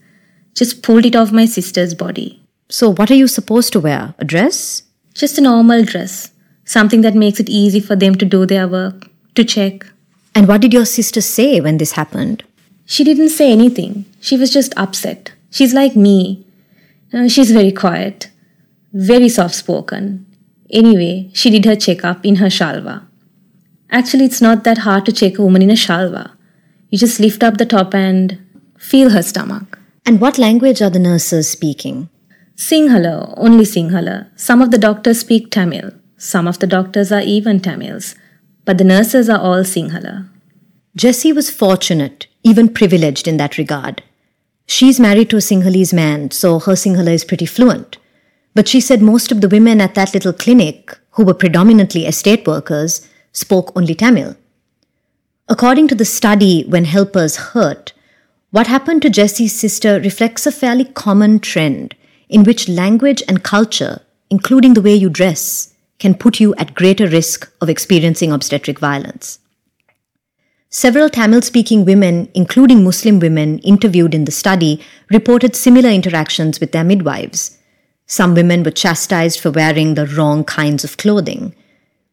Just 0.55 0.83
pulled 0.83 1.05
it 1.05 1.17
off 1.17 1.33
my 1.33 1.45
sister's 1.45 1.95
body. 1.95 2.43
So, 2.71 2.89
what 2.89 3.11
are 3.11 3.21
you 3.23 3.29
supposed 3.29 3.75
to 3.75 3.81
wear? 3.81 4.15
A 4.19 4.25
dress? 4.25 4.85
Just 5.13 5.37
a 5.37 5.43
normal 5.43 5.85
dress. 5.85 6.31
Something 6.65 7.03
that 7.03 7.15
makes 7.15 7.41
it 7.41 7.51
easy 7.51 7.81
for 7.81 7.95
them 7.95 8.15
to 8.15 8.25
do 8.25 8.47
their 8.47 8.67
work, 8.67 9.11
to 9.35 9.45
check. 9.45 9.87
And 10.35 10.49
what 10.49 10.61
did 10.61 10.73
your 10.73 10.85
sister 10.85 11.21
say 11.21 11.61
when 11.61 11.79
this 11.79 11.93
happened? 11.93 12.45
She 12.87 13.05
didn't 13.05 13.31
say 13.31 13.53
anything. 13.53 14.05
She 14.21 14.37
was 14.37 14.53
just 14.53 14.75
upset. 14.77 15.33
She's 15.51 15.73
like 15.73 15.95
me. 15.95 16.45
Uh, 17.13 17.29
she's 17.29 17.53
very 17.53 17.71
quiet, 17.71 18.31
very 18.93 19.29
soft 19.29 19.55
spoken. 19.55 20.27
Anyway, 20.71 21.31
she 21.33 21.51
did 21.51 21.65
her 21.65 21.77
checkup 21.77 22.27
in 22.27 22.37
her 22.37 22.47
shalwa. 22.47 23.07
Actually, 23.91 24.25
it's 24.25 24.43
not 24.43 24.65
that 24.65 24.79
hard 24.79 25.07
to 25.07 25.13
check 25.13 25.39
a 25.39 25.43
woman 25.43 25.63
in 25.63 25.71
a 25.71 25.75
shalwa. 25.75 26.33
You 26.91 26.99
just 26.99 27.21
lift 27.21 27.45
up 27.45 27.59
the 27.59 27.67
top 27.67 27.95
and 27.95 28.39
feel 28.77 29.11
her 29.11 29.23
stomach. 29.23 29.79
And 30.05 30.21
what 30.21 30.39
language 30.39 30.83
are 30.83 30.91
the 30.91 30.99
nurses 30.99 31.49
speaking? 31.49 32.09
Sinhala, 32.57 33.35
only 33.37 33.65
Sinhala. 33.65 34.29
Some 34.37 34.61
of 34.61 34.71
the 34.71 34.79
doctors 34.79 35.21
speak 35.21 35.51
Tamil. 35.51 35.93
Some 36.17 36.49
of 36.49 36.59
the 36.59 36.67
doctors 36.67 37.13
are 37.13 37.21
even 37.21 37.61
Tamils. 37.61 38.15
But 38.65 38.79
the 38.79 38.85
nurses 38.85 39.29
are 39.29 39.39
all 39.39 39.63
Sinhala. 39.63 40.29
Jessie 40.97 41.33
was 41.33 41.51
fortunate, 41.51 42.27
even 42.43 42.69
privileged 42.69 43.29
in 43.29 43.37
that 43.37 43.59
regard. 43.59 44.03
She's 44.67 44.99
married 44.99 45.29
to 45.31 45.37
a 45.37 45.41
Sinhalese 45.41 45.93
man, 45.93 46.31
so 46.31 46.59
her 46.61 46.73
Sinhala 46.73 47.13
is 47.13 47.25
pretty 47.25 47.47
fluent. 47.47 47.99
But 48.55 48.69
she 48.69 48.81
said 48.81 49.03
most 49.03 49.33
of 49.33 49.41
the 49.41 49.49
women 49.49 49.81
at 49.81 49.95
that 49.97 50.15
little 50.15 50.33
clinic, 50.33 50.97
who 51.11 51.25
were 51.25 51.35
predominantly 51.35 52.07
estate 52.07 52.47
workers, 52.47 53.07
spoke 53.33 53.73
only 53.77 53.95
Tamil. 53.95 54.37
According 55.49 55.89
to 55.89 55.95
the 55.95 56.07
study, 56.07 56.65
When 56.67 56.87
Helpers 56.87 57.37
Hurt, 57.37 57.93
what 58.51 58.69
happened 58.69 59.03
to 59.03 59.11
Jessie's 59.11 59.59
sister 59.59 60.01
reflects 60.01 60.47
a 60.47 60.53
fairly 60.53 60.85
common 60.85 61.41
trend 61.41 61.95
in 62.29 62.45
which 62.45 62.69
language 62.69 63.23
and 63.29 63.43
culture, 63.43 64.01
including 64.31 64.75
the 64.75 64.81
way 64.81 64.95
you 64.95 65.11
dress, 65.11 65.74
can 65.99 66.15
put 66.15 66.41
you 66.41 66.55
at 66.57 66.75
greater 66.75 67.09
risk 67.09 67.51
of 67.61 67.69
experiencing 67.69 68.33
obstetric 68.33 68.79
violence. 68.79 69.39
Several 70.69 71.09
Tamil 71.09 71.43
speaking 71.43 71.85
women, 71.85 72.29
including 72.35 72.83
Muslim 72.83 73.21
women 73.21 73.61
interviewed 73.61 74.13
in 74.13 74.25
the 74.25 74.33
study, 74.33 74.83
reported 75.09 75.55
similar 75.55 75.89
interactions 75.89 76.59
with 76.59 76.73
their 76.73 76.83
midwives. 76.83 77.59
Some 78.07 78.35
women 78.35 78.65
were 78.65 78.73
chastised 78.73 79.39
for 79.39 79.53
wearing 79.53 79.95
the 79.95 80.07
wrong 80.07 80.43
kinds 80.43 80.83
of 80.83 80.97
clothing. 80.97 81.55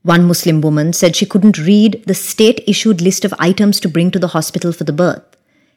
One 0.04 0.26
Muslim 0.26 0.62
woman 0.62 0.94
said 0.94 1.16
she 1.16 1.26
couldn't 1.26 1.58
read 1.58 2.04
the 2.06 2.14
state 2.14 2.64
issued 2.68 3.02
list 3.02 3.26
of 3.26 3.34
items 3.40 3.80
to 3.80 3.90
bring 3.90 4.12
to 4.12 4.20
the 4.20 4.30
hospital 4.30 4.72
for 4.72 4.84
the 4.84 4.94
birth. 4.94 5.24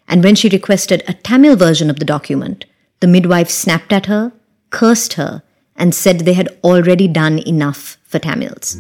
And 0.07 0.23
when 0.23 0.35
she 0.35 0.49
requested 0.49 1.03
a 1.09 1.15
Tamil 1.15 1.57
version 1.57 1.89
of 1.89 1.99
the 1.99 2.05
document, 2.05 2.67
the 3.01 3.07
midwife 3.07 3.49
snapped 3.49 3.93
at 3.93 4.07
her, 4.07 4.33
cursed 4.71 5.15
her, 5.15 5.43
and 5.77 5.95
said 5.95 6.21
they 6.21 6.33
had 6.33 6.49
already 6.63 7.09
done 7.09 7.39
enough 7.41 7.97
for 8.05 8.19
Tamils. 8.19 8.77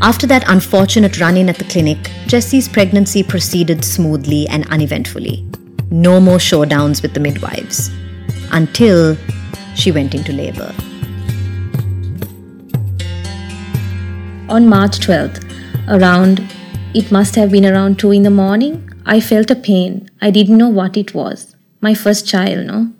After 0.00 0.28
that 0.28 0.44
unfortunate 0.46 1.20
run 1.20 1.36
in 1.36 1.48
at 1.48 1.56
the 1.56 1.64
clinic, 1.64 1.98
Jessie's 2.26 2.68
pregnancy 2.68 3.22
proceeded 3.22 3.84
smoothly 3.84 4.46
and 4.48 4.68
uneventfully. 4.70 5.44
No 5.90 6.20
more 6.20 6.38
showdowns 6.38 7.02
with 7.02 7.14
the 7.14 7.20
midwives. 7.20 7.90
Until 8.52 9.16
she 9.74 9.90
went 9.90 10.14
into 10.14 10.32
labor. 10.32 10.72
On 14.48 14.68
March 14.68 15.00
12th, 15.00 15.44
around, 15.88 16.48
it 16.94 17.10
must 17.10 17.34
have 17.34 17.50
been 17.50 17.66
around 17.66 17.98
2 17.98 18.12
in 18.12 18.22
the 18.22 18.30
morning, 18.30 18.88
I 19.04 19.20
felt 19.20 19.50
a 19.50 19.56
pain. 19.56 20.08
I 20.22 20.30
didn't 20.30 20.58
know 20.58 20.68
what 20.68 20.96
it 20.96 21.12
was. 21.12 21.56
My 21.80 21.94
first 21.94 22.26
child, 22.26 22.66
no? 22.66 22.92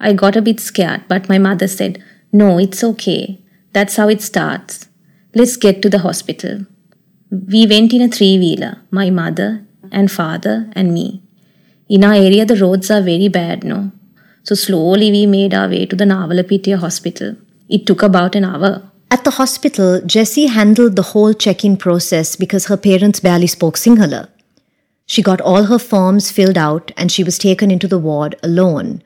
I 0.00 0.12
got 0.12 0.36
a 0.36 0.42
bit 0.42 0.60
scared, 0.60 1.02
but 1.08 1.28
my 1.28 1.38
mother 1.38 1.66
said, 1.66 2.02
No, 2.32 2.58
it's 2.58 2.84
okay. 2.84 3.40
That's 3.72 3.96
how 3.96 4.08
it 4.08 4.22
starts. 4.22 4.88
Let's 5.34 5.56
get 5.56 5.82
to 5.82 5.90
the 5.90 6.00
hospital. 6.00 6.66
We 7.30 7.66
went 7.66 7.92
in 7.92 8.02
a 8.02 8.08
three 8.08 8.38
wheeler, 8.38 8.80
my 8.90 9.10
mother 9.10 9.66
and 9.92 10.10
father 10.10 10.70
and 10.72 10.94
me. 10.94 11.22
In 11.88 12.04
our 12.04 12.14
area, 12.14 12.44
the 12.44 12.56
roads 12.56 12.90
are 12.90 13.02
very 13.02 13.28
bad, 13.28 13.64
no? 13.64 13.92
So 14.42 14.54
slowly 14.54 15.10
we 15.10 15.26
made 15.26 15.52
our 15.52 15.68
way 15.68 15.84
to 15.86 15.96
the 15.96 16.04
Navalapitiya 16.04 16.78
hospital. 16.78 17.36
It 17.68 17.86
took 17.86 18.02
about 18.02 18.34
an 18.34 18.44
hour. 18.44 18.90
At 19.10 19.24
the 19.24 19.32
hospital, 19.32 20.00
Jessie 20.04 20.46
handled 20.46 20.96
the 20.96 21.10
whole 21.12 21.34
check 21.34 21.64
in 21.64 21.76
process 21.76 22.36
because 22.36 22.66
her 22.66 22.76
parents 22.76 23.20
barely 23.20 23.46
spoke 23.46 23.76
Sinhala. 23.76 24.28
She 25.06 25.22
got 25.22 25.40
all 25.40 25.64
her 25.64 25.78
forms 25.78 26.30
filled 26.30 26.58
out 26.58 26.92
and 26.96 27.10
she 27.10 27.24
was 27.24 27.38
taken 27.38 27.70
into 27.70 27.88
the 27.88 27.98
ward 27.98 28.36
alone. 28.42 29.02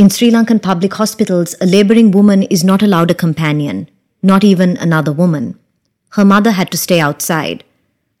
In 0.00 0.08
Sri 0.08 0.30
Lankan 0.30 0.62
public 0.62 0.94
hospitals, 0.94 1.54
a 1.60 1.66
laboring 1.66 2.10
woman 2.10 2.44
is 2.44 2.64
not 2.64 2.82
allowed 2.82 3.10
a 3.10 3.14
companion, 3.22 3.86
not 4.22 4.42
even 4.42 4.78
another 4.78 5.12
woman. 5.12 5.58
Her 6.12 6.24
mother 6.24 6.52
had 6.52 6.70
to 6.70 6.78
stay 6.78 7.00
outside. 7.00 7.64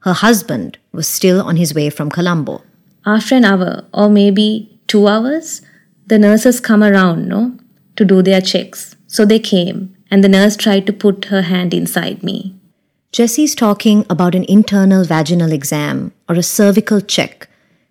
Her 0.00 0.12
husband 0.12 0.76
was 0.92 1.08
still 1.08 1.40
on 1.40 1.56
his 1.56 1.72
way 1.72 1.88
from 1.88 2.10
Colombo. 2.10 2.60
After 3.06 3.36
an 3.36 3.46
hour 3.46 3.86
or 3.94 4.10
maybe 4.10 4.78
two 4.88 5.08
hours, 5.08 5.62
the 6.06 6.18
nurses 6.18 6.60
come 6.60 6.82
around, 6.82 7.26
no, 7.26 7.56
to 7.96 8.04
do 8.04 8.20
their 8.20 8.42
checks. 8.42 8.94
So 9.06 9.24
they 9.24 9.38
came 9.38 9.96
and 10.10 10.22
the 10.22 10.28
nurse 10.28 10.56
tried 10.56 10.86
to 10.86 10.92
put 10.92 11.24
her 11.32 11.40
hand 11.40 11.72
inside 11.72 12.22
me. 12.22 12.54
Jessie's 13.10 13.54
talking 13.54 14.04
about 14.10 14.34
an 14.34 14.44
internal 14.50 15.06
vaginal 15.06 15.50
exam 15.50 16.12
or 16.28 16.34
a 16.34 16.42
cervical 16.42 17.00
check, 17.00 17.48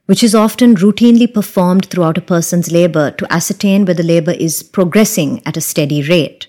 which 0.09 0.23
is 0.23 0.33
often 0.33 0.73
routinely 0.73 1.31
performed 1.31 1.85
throughout 1.85 2.17
a 2.17 2.29
person's 2.29 2.71
labor 2.71 3.11
to 3.11 3.31
ascertain 3.31 3.85
whether 3.85 4.01
labor 4.01 4.31
is 4.31 4.63
progressing 4.63 5.39
at 5.45 5.55
a 5.55 5.61
steady 5.61 6.01
rate. 6.01 6.47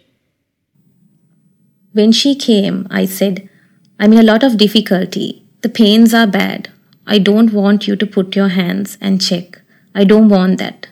When 1.92 2.10
she 2.10 2.34
came, 2.34 2.86
I 2.90 3.04
said, 3.04 3.50
I'm 3.98 4.14
in 4.14 4.18
a 4.18 4.22
lot 4.22 4.42
of 4.42 4.56
difficulty. 4.56 5.44
The 5.60 5.68
pains 5.68 6.14
are 6.14 6.26
bad. 6.26 6.70
I 7.06 7.18
don't 7.18 7.52
want 7.52 7.86
you 7.86 7.96
to 7.96 8.06
put 8.06 8.34
your 8.34 8.48
hands 8.48 8.96
and 8.98 9.20
check. 9.20 9.60
I 9.94 10.04
don't 10.04 10.30
want 10.30 10.56
that. 10.56 10.86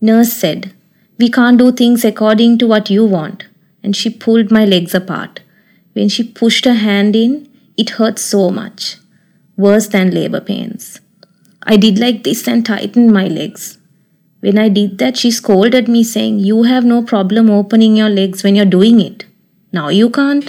Nurse 0.00 0.32
said, 0.32 0.72
We 1.18 1.28
can't 1.28 1.58
do 1.58 1.72
things 1.72 2.04
according 2.04 2.58
to 2.58 2.68
what 2.68 2.88
you 2.88 3.04
want. 3.04 3.46
And 3.82 3.96
she 3.96 4.10
pulled 4.10 4.52
my 4.52 4.64
legs 4.64 4.94
apart. 4.94 5.40
When 5.94 6.08
she 6.08 6.22
pushed 6.22 6.66
her 6.66 6.74
hand 6.74 7.16
in, 7.16 7.48
it 7.76 7.98
hurt 7.98 8.20
so 8.20 8.50
much. 8.50 8.98
Worse 9.56 9.88
than 9.88 10.12
labor 10.12 10.40
pains. 10.40 11.00
I 11.68 11.76
did 11.76 11.98
like 11.98 12.22
this 12.22 12.46
and 12.46 12.64
tightened 12.64 13.12
my 13.12 13.26
legs. 13.26 13.78
When 14.38 14.56
I 14.56 14.68
did 14.68 14.98
that, 14.98 15.16
she 15.16 15.32
scolded 15.32 15.88
me, 15.88 16.04
saying, 16.04 16.38
You 16.38 16.62
have 16.62 16.84
no 16.84 17.02
problem 17.02 17.50
opening 17.50 17.96
your 17.96 18.08
legs 18.08 18.44
when 18.44 18.54
you're 18.54 18.64
doing 18.64 19.00
it. 19.00 19.26
Now 19.72 19.88
you 19.88 20.08
can't. 20.08 20.48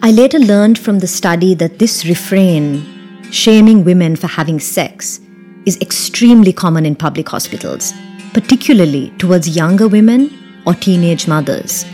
I 0.00 0.12
later 0.12 0.38
learned 0.38 0.78
from 0.78 1.00
the 1.00 1.08
study 1.08 1.54
that 1.56 1.80
this 1.80 2.06
refrain, 2.06 2.84
shaming 3.32 3.82
women 3.82 4.14
for 4.14 4.28
having 4.28 4.60
sex, 4.60 5.18
is 5.66 5.80
extremely 5.80 6.52
common 6.52 6.86
in 6.86 6.94
public 6.94 7.28
hospitals, 7.28 7.92
particularly 8.32 9.10
towards 9.18 9.56
younger 9.56 9.88
women 9.88 10.30
or 10.66 10.74
teenage 10.74 11.26
mothers. 11.26 11.84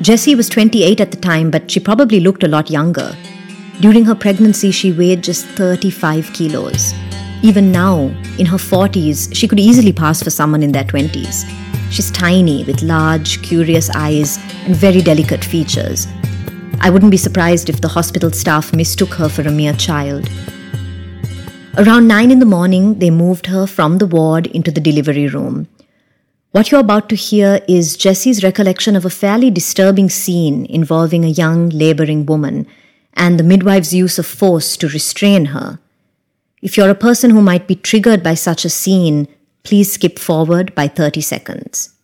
Jessie 0.00 0.34
was 0.34 0.48
28 0.48 1.00
at 1.00 1.10
the 1.10 1.18
time, 1.18 1.50
but 1.50 1.70
she 1.70 1.80
probably 1.80 2.20
looked 2.20 2.44
a 2.44 2.48
lot 2.48 2.70
younger. 2.70 3.14
During 3.80 4.04
her 4.04 4.14
pregnancy, 4.14 4.70
she 4.70 4.92
weighed 4.92 5.22
just 5.24 5.46
35 5.46 6.32
kilos. 6.32 6.94
Even 7.42 7.72
now, 7.72 8.04
in 8.38 8.46
her 8.46 8.56
40s, 8.56 9.34
she 9.34 9.48
could 9.48 9.58
easily 9.58 9.92
pass 9.92 10.22
for 10.22 10.30
someone 10.30 10.62
in 10.62 10.72
their 10.72 10.84
20s. 10.84 11.44
She's 11.90 12.10
tiny 12.10 12.64
with 12.64 12.82
large, 12.82 13.42
curious 13.42 13.90
eyes 13.90 14.38
and 14.64 14.76
very 14.76 15.02
delicate 15.02 15.44
features. 15.44 16.06
I 16.80 16.88
wouldn't 16.88 17.10
be 17.10 17.16
surprised 17.16 17.68
if 17.68 17.80
the 17.80 17.88
hospital 17.88 18.30
staff 18.30 18.72
mistook 18.72 19.12
her 19.14 19.28
for 19.28 19.42
a 19.42 19.50
mere 19.50 19.74
child. 19.74 20.28
Around 21.76 22.06
9 22.06 22.30
in 22.30 22.38
the 22.38 22.46
morning, 22.46 23.00
they 23.00 23.10
moved 23.10 23.46
her 23.46 23.66
from 23.66 23.98
the 23.98 24.06
ward 24.06 24.46
into 24.46 24.70
the 24.70 24.80
delivery 24.80 25.26
room. 25.26 25.66
What 26.52 26.70
you're 26.70 26.80
about 26.80 27.08
to 27.08 27.16
hear 27.16 27.60
is 27.66 27.96
Jessie's 27.96 28.44
recollection 28.44 28.94
of 28.94 29.04
a 29.04 29.10
fairly 29.10 29.50
disturbing 29.50 30.08
scene 30.08 30.66
involving 30.66 31.24
a 31.24 31.28
young 31.28 31.68
laboring 31.70 32.24
woman 32.26 32.68
and 33.14 33.38
the 33.38 33.44
midwife's 33.44 33.92
use 33.92 34.18
of 34.18 34.26
force 34.26 34.76
to 34.76 34.88
restrain 34.88 35.46
her. 35.46 35.78
If 36.62 36.76
you're 36.76 36.90
a 36.90 36.94
person 36.94 37.30
who 37.30 37.42
might 37.42 37.66
be 37.66 37.76
triggered 37.76 38.22
by 38.22 38.34
such 38.34 38.64
a 38.64 38.70
scene, 38.70 39.28
Please 39.64 39.94
skip 39.94 40.18
forward 40.18 40.74
by 40.74 40.88
30 40.88 41.22
seconds. 41.22 41.94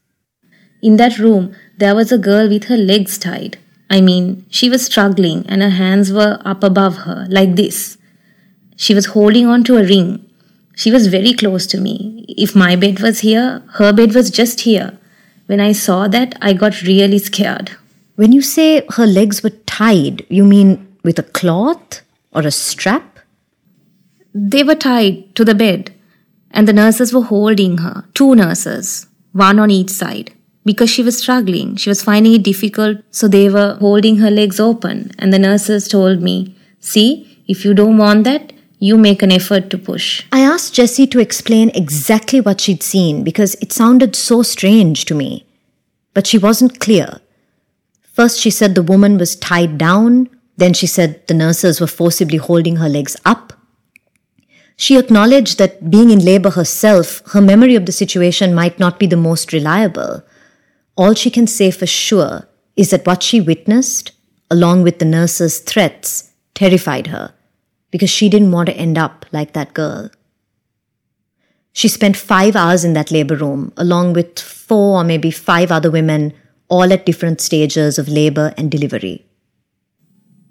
In 0.82 0.96
that 0.96 1.18
room, 1.18 1.54
there 1.76 1.94
was 1.94 2.10
a 2.10 2.18
girl 2.18 2.48
with 2.48 2.64
her 2.64 2.76
legs 2.76 3.18
tied. 3.18 3.58
I 3.90 4.00
mean, 4.00 4.46
she 4.48 4.70
was 4.70 4.86
struggling 4.86 5.44
and 5.46 5.60
her 5.60 5.70
hands 5.70 6.10
were 6.10 6.40
up 6.44 6.64
above 6.64 6.96
her, 6.98 7.26
like 7.28 7.56
this. 7.56 7.98
She 8.76 8.94
was 8.94 9.06
holding 9.06 9.46
on 9.46 9.62
to 9.64 9.76
a 9.76 9.84
ring. 9.84 10.26
She 10.74 10.90
was 10.90 11.08
very 11.08 11.34
close 11.34 11.66
to 11.66 11.78
me. 11.78 12.24
If 12.28 12.56
my 12.56 12.76
bed 12.76 13.00
was 13.00 13.20
here, 13.20 13.62
her 13.74 13.92
bed 13.92 14.14
was 14.14 14.30
just 14.30 14.60
here. 14.60 14.98
When 15.46 15.60
I 15.60 15.72
saw 15.72 16.08
that, 16.08 16.38
I 16.40 16.54
got 16.54 16.80
really 16.80 17.18
scared. 17.18 17.72
When 18.16 18.32
you 18.32 18.40
say 18.40 18.86
her 18.90 19.06
legs 19.06 19.42
were 19.42 19.50
tied, 19.50 20.24
you 20.30 20.44
mean 20.46 20.89
with 21.02 21.18
a 21.18 21.22
cloth 21.22 22.02
or 22.32 22.42
a 22.42 22.50
strap? 22.50 23.18
They 24.34 24.62
were 24.62 24.74
tied 24.74 25.34
to 25.36 25.44
the 25.44 25.54
bed, 25.54 25.92
and 26.50 26.66
the 26.66 26.72
nurses 26.72 27.12
were 27.12 27.22
holding 27.22 27.78
her, 27.78 28.04
two 28.14 28.34
nurses, 28.34 29.06
one 29.32 29.58
on 29.58 29.70
each 29.70 29.90
side. 29.90 30.32
Because 30.64 30.90
she 30.90 31.02
was 31.02 31.18
struggling, 31.18 31.76
she 31.76 31.88
was 31.88 32.02
finding 32.02 32.34
it 32.34 32.42
difficult, 32.42 32.98
so 33.10 33.26
they 33.26 33.48
were 33.48 33.76
holding 33.80 34.18
her 34.18 34.30
legs 34.30 34.60
open. 34.60 35.10
And 35.18 35.32
the 35.32 35.38
nurses 35.38 35.88
told 35.88 36.20
me, 36.20 36.54
See, 36.80 37.42
if 37.48 37.64
you 37.64 37.74
don't 37.74 37.98
want 37.98 38.24
that, 38.24 38.52
you 38.78 38.96
make 38.96 39.22
an 39.22 39.32
effort 39.32 39.68
to 39.70 39.78
push. 39.78 40.24
I 40.32 40.40
asked 40.40 40.74
Jessie 40.74 41.06
to 41.08 41.18
explain 41.18 41.70
exactly 41.70 42.40
what 42.40 42.60
she'd 42.60 42.82
seen 42.82 43.22
because 43.24 43.54
it 43.56 43.72
sounded 43.72 44.16
so 44.16 44.42
strange 44.42 45.04
to 45.06 45.14
me. 45.14 45.46
But 46.14 46.26
she 46.26 46.38
wasn't 46.38 46.80
clear. 46.80 47.20
First, 48.02 48.40
she 48.40 48.50
said 48.50 48.74
the 48.74 48.82
woman 48.82 49.18
was 49.18 49.36
tied 49.36 49.78
down. 49.78 50.30
Then 50.60 50.74
she 50.74 50.86
said 50.86 51.26
the 51.26 51.32
nurses 51.32 51.80
were 51.80 51.86
forcibly 51.86 52.36
holding 52.36 52.76
her 52.76 52.88
legs 52.88 53.16
up. 53.24 53.54
She 54.76 54.98
acknowledged 54.98 55.56
that 55.56 55.90
being 55.90 56.10
in 56.10 56.22
labor 56.22 56.50
herself, 56.50 57.22
her 57.32 57.40
memory 57.40 57.76
of 57.76 57.86
the 57.86 57.92
situation 57.92 58.54
might 58.54 58.78
not 58.78 58.98
be 58.98 59.06
the 59.06 59.16
most 59.16 59.54
reliable. 59.54 60.22
All 60.96 61.14
she 61.14 61.30
can 61.30 61.46
say 61.46 61.70
for 61.70 61.86
sure 61.86 62.46
is 62.76 62.90
that 62.90 63.06
what 63.06 63.22
she 63.22 63.40
witnessed, 63.40 64.12
along 64.50 64.82
with 64.82 64.98
the 64.98 65.06
nurse's 65.06 65.60
threats, 65.60 66.32
terrified 66.54 67.06
her 67.06 67.32
because 67.90 68.10
she 68.10 68.28
didn't 68.28 68.52
want 68.52 68.68
to 68.68 68.76
end 68.76 68.98
up 68.98 69.24
like 69.32 69.54
that 69.54 69.72
girl. 69.72 70.10
She 71.72 71.88
spent 71.88 72.18
five 72.18 72.54
hours 72.54 72.84
in 72.84 72.92
that 72.92 73.10
labor 73.10 73.36
room, 73.36 73.72
along 73.78 74.12
with 74.12 74.38
four 74.38 75.00
or 75.00 75.04
maybe 75.04 75.30
five 75.30 75.72
other 75.72 75.90
women, 75.90 76.34
all 76.68 76.92
at 76.92 77.06
different 77.06 77.40
stages 77.40 77.98
of 77.98 78.08
labor 78.08 78.52
and 78.58 78.70
delivery. 78.70 79.24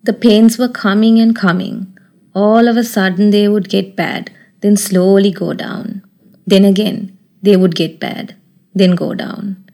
The 0.04 0.14
pains 0.14 0.58
were 0.58 0.70
coming 0.70 1.20
and 1.20 1.36
coming. 1.36 1.98
All 2.34 2.68
of 2.68 2.78
a 2.78 2.84
sudden, 2.84 3.32
they 3.32 3.48
would 3.48 3.70
get 3.70 3.96
bad, 3.96 4.32
then 4.62 4.78
slowly 4.78 5.32
go 5.32 5.54
down. 5.54 6.04
Then 6.48 6.64
again, 6.64 7.18
they 7.42 7.56
would 7.56 7.76
get 7.76 8.00
bad, 8.00 8.36
then 8.74 8.96
go 8.96 9.14
down. 9.14 9.66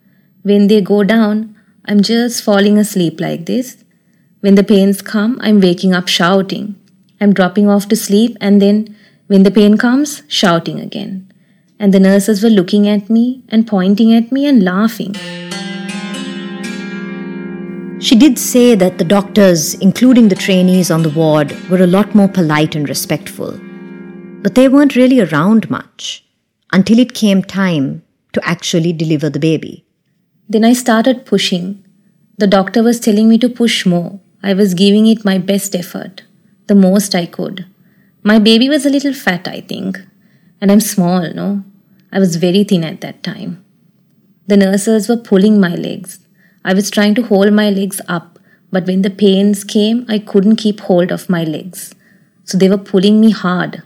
When 0.42 0.68
they 0.68 0.82
go 0.82 1.04
down, 1.04 1.56
I'm 1.86 2.02
just 2.02 2.44
falling 2.44 2.78
asleep 2.78 3.20
like 3.20 3.46
this. 3.46 3.84
When 4.42 4.56
the 4.56 4.64
pains 4.64 5.02
come, 5.02 5.38
I'm 5.42 5.62
waking 5.62 5.94
up 5.94 6.08
shouting. 6.08 6.76
I'm 7.22 7.34
dropping 7.34 7.70
off 7.70 7.88
to 7.90 7.96
sleep, 7.96 8.36
and 8.42 8.62
then 8.62 8.96
when 9.28 9.44
the 9.44 9.52
pain 9.52 9.78
comes, 9.78 10.24
shouting 10.28 10.80
again. 10.80 11.32
And 11.80 11.94
the 11.94 12.00
nurses 12.00 12.44
were 12.44 12.50
looking 12.50 12.88
at 12.88 13.10
me 13.10 13.44
and 13.50 13.68
pointing 13.68 14.14
at 14.14 14.32
me 14.32 14.46
and 14.46 14.64
laughing. 14.64 15.16
She 18.06 18.16
did 18.16 18.38
say 18.38 18.76
that 18.76 19.00
the 19.00 19.04
doctors, 19.04 19.74
including 19.74 20.28
the 20.28 20.36
trainees 20.36 20.92
on 20.92 21.02
the 21.02 21.10
ward, 21.10 21.58
were 21.72 21.82
a 21.82 21.88
lot 21.88 22.14
more 22.14 22.28
polite 22.28 22.76
and 22.76 22.88
respectful. 22.88 23.60
But 24.44 24.54
they 24.54 24.68
weren't 24.68 24.96
really 24.96 25.22
around 25.22 25.72
much 25.72 26.24
until 26.72 27.00
it 27.00 27.16
came 27.16 27.42
time 27.42 28.04
to 28.34 28.48
actually 28.48 28.94
deliver 28.94 29.32
the 29.32 29.40
baby. 29.40 29.86
Then 30.48 30.64
I 30.64 30.74
started 30.74 31.26
pushing. 31.26 31.84
The 32.38 32.46
doctor 32.46 32.84
was 32.84 33.00
telling 33.00 33.28
me 33.28 33.40
to 33.40 33.50
push 33.50 33.88
more. 33.88 34.20
I 34.44 34.54
was 34.54 34.76
giving 34.76 35.08
it 35.08 35.26
my 35.26 35.40
best 35.40 35.76
effort, 35.76 36.22
the 36.68 36.76
most 36.76 37.16
I 37.16 37.26
could. 37.26 37.66
My 38.22 38.38
baby 38.38 38.70
was 38.70 38.86
a 38.86 38.92
little 38.92 39.16
fat, 39.16 39.48
I 39.48 39.62
think, 39.62 40.00
and 40.62 40.72
I'm 40.72 40.80
small, 40.80 41.34
no? 41.34 41.64
I 42.12 42.20
was 42.20 42.36
very 42.36 42.64
thin 42.66 42.84
at 42.84 43.02
that 43.02 43.24
time. 43.24 43.66
The 44.46 44.58
nurses 44.58 45.10
were 45.10 45.18
pulling 45.18 45.60
my 45.60 45.74
legs. 45.74 46.20
I 46.66 46.74
was 46.74 46.90
trying 46.90 47.14
to 47.16 47.22
hold 47.22 47.54
my 47.54 47.70
legs 47.70 48.02
up, 48.08 48.40
but 48.72 48.88
when 48.88 49.04
the 49.04 49.12
pains 49.12 49.64
came, 49.64 50.04
I 50.10 50.18
couldn't 50.18 50.56
keep 50.56 50.80
hold 50.80 51.12
of 51.12 51.30
my 51.30 51.44
legs. 51.44 51.94
So 52.44 52.58
they 52.58 52.68
were 52.68 52.80
pulling 52.90 53.22
me 53.22 53.30
hard. 53.30 53.84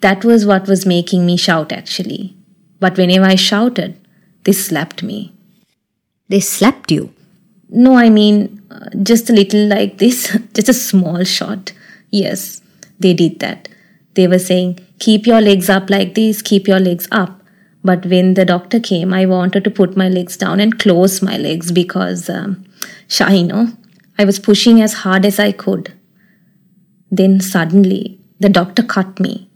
That 0.00 0.24
was 0.24 0.44
what 0.44 0.66
was 0.66 0.84
making 0.84 1.24
me 1.24 1.36
shout, 1.36 1.70
actually. 1.70 2.34
But 2.80 2.96
whenever 2.96 3.26
I 3.26 3.36
shouted, 3.36 3.96
they 4.42 4.50
slapped 4.50 5.04
me. 5.04 5.32
They 6.28 6.40
slapped 6.40 6.90
you? 6.90 7.14
No, 7.68 7.96
I 7.96 8.08
mean, 8.08 8.60
uh, 8.72 8.90
just 9.04 9.30
a 9.30 9.32
little 9.32 9.68
like 9.68 9.98
this, 9.98 10.36
just 10.54 10.68
a 10.68 10.74
small 10.74 11.22
shot. 11.22 11.72
Yes, 12.10 12.60
they 12.98 13.14
did 13.14 13.38
that. 13.38 13.68
They 14.14 14.26
were 14.26 14.40
saying, 14.40 14.80
keep 14.98 15.28
your 15.28 15.40
legs 15.40 15.70
up 15.70 15.88
like 15.88 16.16
this, 16.16 16.42
keep 16.42 16.66
your 16.66 16.80
legs 16.80 17.06
up. 17.12 17.39
But 17.82 18.04
when 18.06 18.34
the 18.34 18.44
doctor 18.44 18.78
came, 18.78 19.12
I 19.14 19.26
wanted 19.26 19.64
to 19.64 19.70
put 19.70 19.96
my 19.96 20.08
legs 20.08 20.36
down 20.36 20.60
and 20.60 20.78
close 20.78 21.22
my 21.22 21.36
legs 21.36 21.72
because, 21.72 22.28
um, 22.28 22.64
shy, 23.08 23.32
you 23.34 23.46
know, 23.46 23.68
I 24.18 24.24
was 24.24 24.38
pushing 24.38 24.82
as 24.82 24.92
hard 24.92 25.24
as 25.24 25.38
I 25.38 25.52
could. 25.52 25.92
Then 27.10 27.40
suddenly, 27.40 28.20
the 28.38 28.50
doctor 28.50 28.82
cut 28.82 29.18
me. 29.18 29.50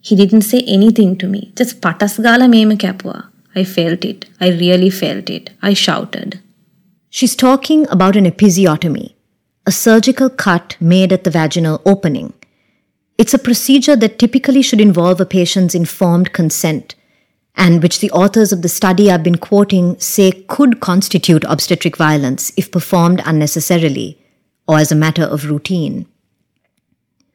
He 0.00 0.14
didn't 0.14 0.42
say 0.42 0.60
anything 0.66 1.16
to 1.18 1.26
me, 1.26 1.52
just 1.56 1.80
patasgala 1.80 2.48
meme 2.48 2.78
kapua. 2.78 3.28
I 3.56 3.64
felt 3.64 4.04
it. 4.04 4.26
I 4.40 4.48
really 4.50 4.90
felt 4.90 5.30
it. 5.30 5.50
I 5.62 5.74
shouted. 5.74 6.40
She's 7.10 7.36
talking 7.36 7.88
about 7.90 8.16
an 8.16 8.24
episiotomy, 8.24 9.14
a 9.66 9.72
surgical 9.72 10.28
cut 10.28 10.76
made 10.80 11.12
at 11.12 11.24
the 11.24 11.30
vaginal 11.30 11.80
opening. 11.86 12.32
It's 13.16 13.34
a 13.34 13.38
procedure 13.38 13.94
that 13.96 14.18
typically 14.18 14.62
should 14.62 14.80
involve 14.80 15.20
a 15.20 15.26
patient's 15.26 15.74
informed 15.74 16.32
consent 16.32 16.96
and 17.56 17.82
which 17.82 18.00
the 18.00 18.10
authors 18.10 18.52
of 18.52 18.62
the 18.62 18.68
study 18.68 19.10
I've 19.10 19.22
been 19.22 19.38
quoting 19.38 19.98
say 19.98 20.32
could 20.32 20.80
constitute 20.80 21.44
obstetric 21.44 21.96
violence 21.96 22.52
if 22.56 22.70
performed 22.70 23.22
unnecessarily 23.24 24.18
or 24.66 24.78
as 24.78 24.90
a 24.90 24.96
matter 24.96 25.22
of 25.22 25.48
routine. 25.48 26.06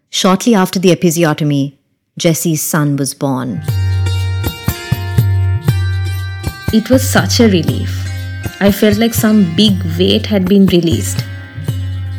Shortly 0.09 0.55
after 0.55 0.79
the 0.79 0.89
episiotomy, 0.89 1.77
Jessie's 2.17 2.61
son 2.61 2.97
was 2.97 3.13
born. 3.13 3.61
It 6.73 6.89
was 6.89 7.07
such 7.07 7.39
a 7.39 7.47
relief. 7.47 8.05
I 8.59 8.71
felt 8.71 8.97
like 8.97 9.13
some 9.13 9.55
big 9.55 9.81
weight 9.97 10.25
had 10.25 10.47
been 10.47 10.65
released. 10.67 11.23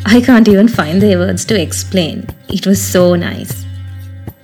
I 0.05 0.21
can't 0.21 0.47
even 0.47 0.67
find 0.67 1.01
the 1.01 1.15
words 1.17 1.45
to 1.45 1.61
explain. 1.61 2.27
It 2.49 2.65
was 2.65 2.81
so 2.81 3.15
nice. 3.15 3.65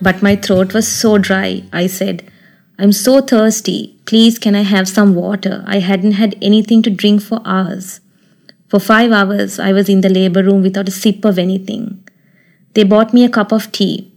But 0.02 0.22
my 0.22 0.36
throat 0.36 0.74
was 0.74 0.88
so 0.88 1.18
dry, 1.18 1.64
I 1.74 1.88
said, 1.88 2.27
I'm 2.80 2.92
so 2.92 3.22
thirsty. 3.22 4.00
Please, 4.06 4.38
can 4.38 4.56
I 4.56 4.62
have 4.62 4.88
some 4.88 5.16
water? 5.16 5.64
I 5.66 5.80
hadn't 5.80 6.12
had 6.12 6.36
anything 6.42 6.84
to 6.84 6.92
drink 6.92 7.24
for 7.24 7.42
hours. 7.44 8.02
For 8.70 8.80
five 8.80 9.12
hours, 9.12 9.60
I 9.60 9.74
was 9.74 9.90
in 9.90 10.02
the 10.02 10.10
labor 10.10 10.44
room 10.44 10.62
without 10.62 10.88
a 10.88 10.92
sip 10.92 11.26
of 11.26 11.40
anything. 11.40 12.08
They 12.74 12.84
bought 12.84 13.14
me 13.14 13.26
a 13.26 13.30
cup 13.30 13.52
of 13.52 13.72
tea. 13.72 14.14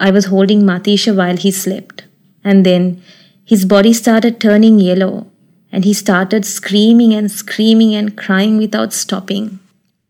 I 0.00 0.10
was 0.10 0.24
holding 0.24 0.62
Matisha 0.62 1.14
while 1.14 1.36
he 1.36 1.52
slept. 1.52 2.04
And 2.42 2.66
then 2.66 3.00
his 3.44 3.64
body 3.64 3.92
started 3.92 4.40
turning 4.40 4.80
yellow, 4.80 5.30
and 5.70 5.84
he 5.84 5.94
started 5.94 6.44
screaming 6.44 7.14
and 7.14 7.30
screaming 7.30 7.94
and 7.94 8.16
crying 8.16 8.56
without 8.56 8.92
stopping. 8.92 9.60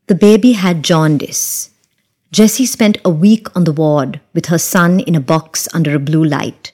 The 0.07 0.15
baby 0.15 0.53
had 0.53 0.83
jaundice. 0.83 1.71
Jessie 2.33 2.67
spent 2.67 2.97
a 3.05 3.11
week 3.11 3.55
on 3.55 3.65
the 3.65 3.73
ward 3.73 4.21
with 4.33 4.47
her 4.47 4.59
son 4.59 5.01
in 5.01 5.15
a 5.15 5.21
box 5.21 5.69
under 5.75 5.95
a 5.95 5.99
blue 5.99 6.25
light. 6.25 6.73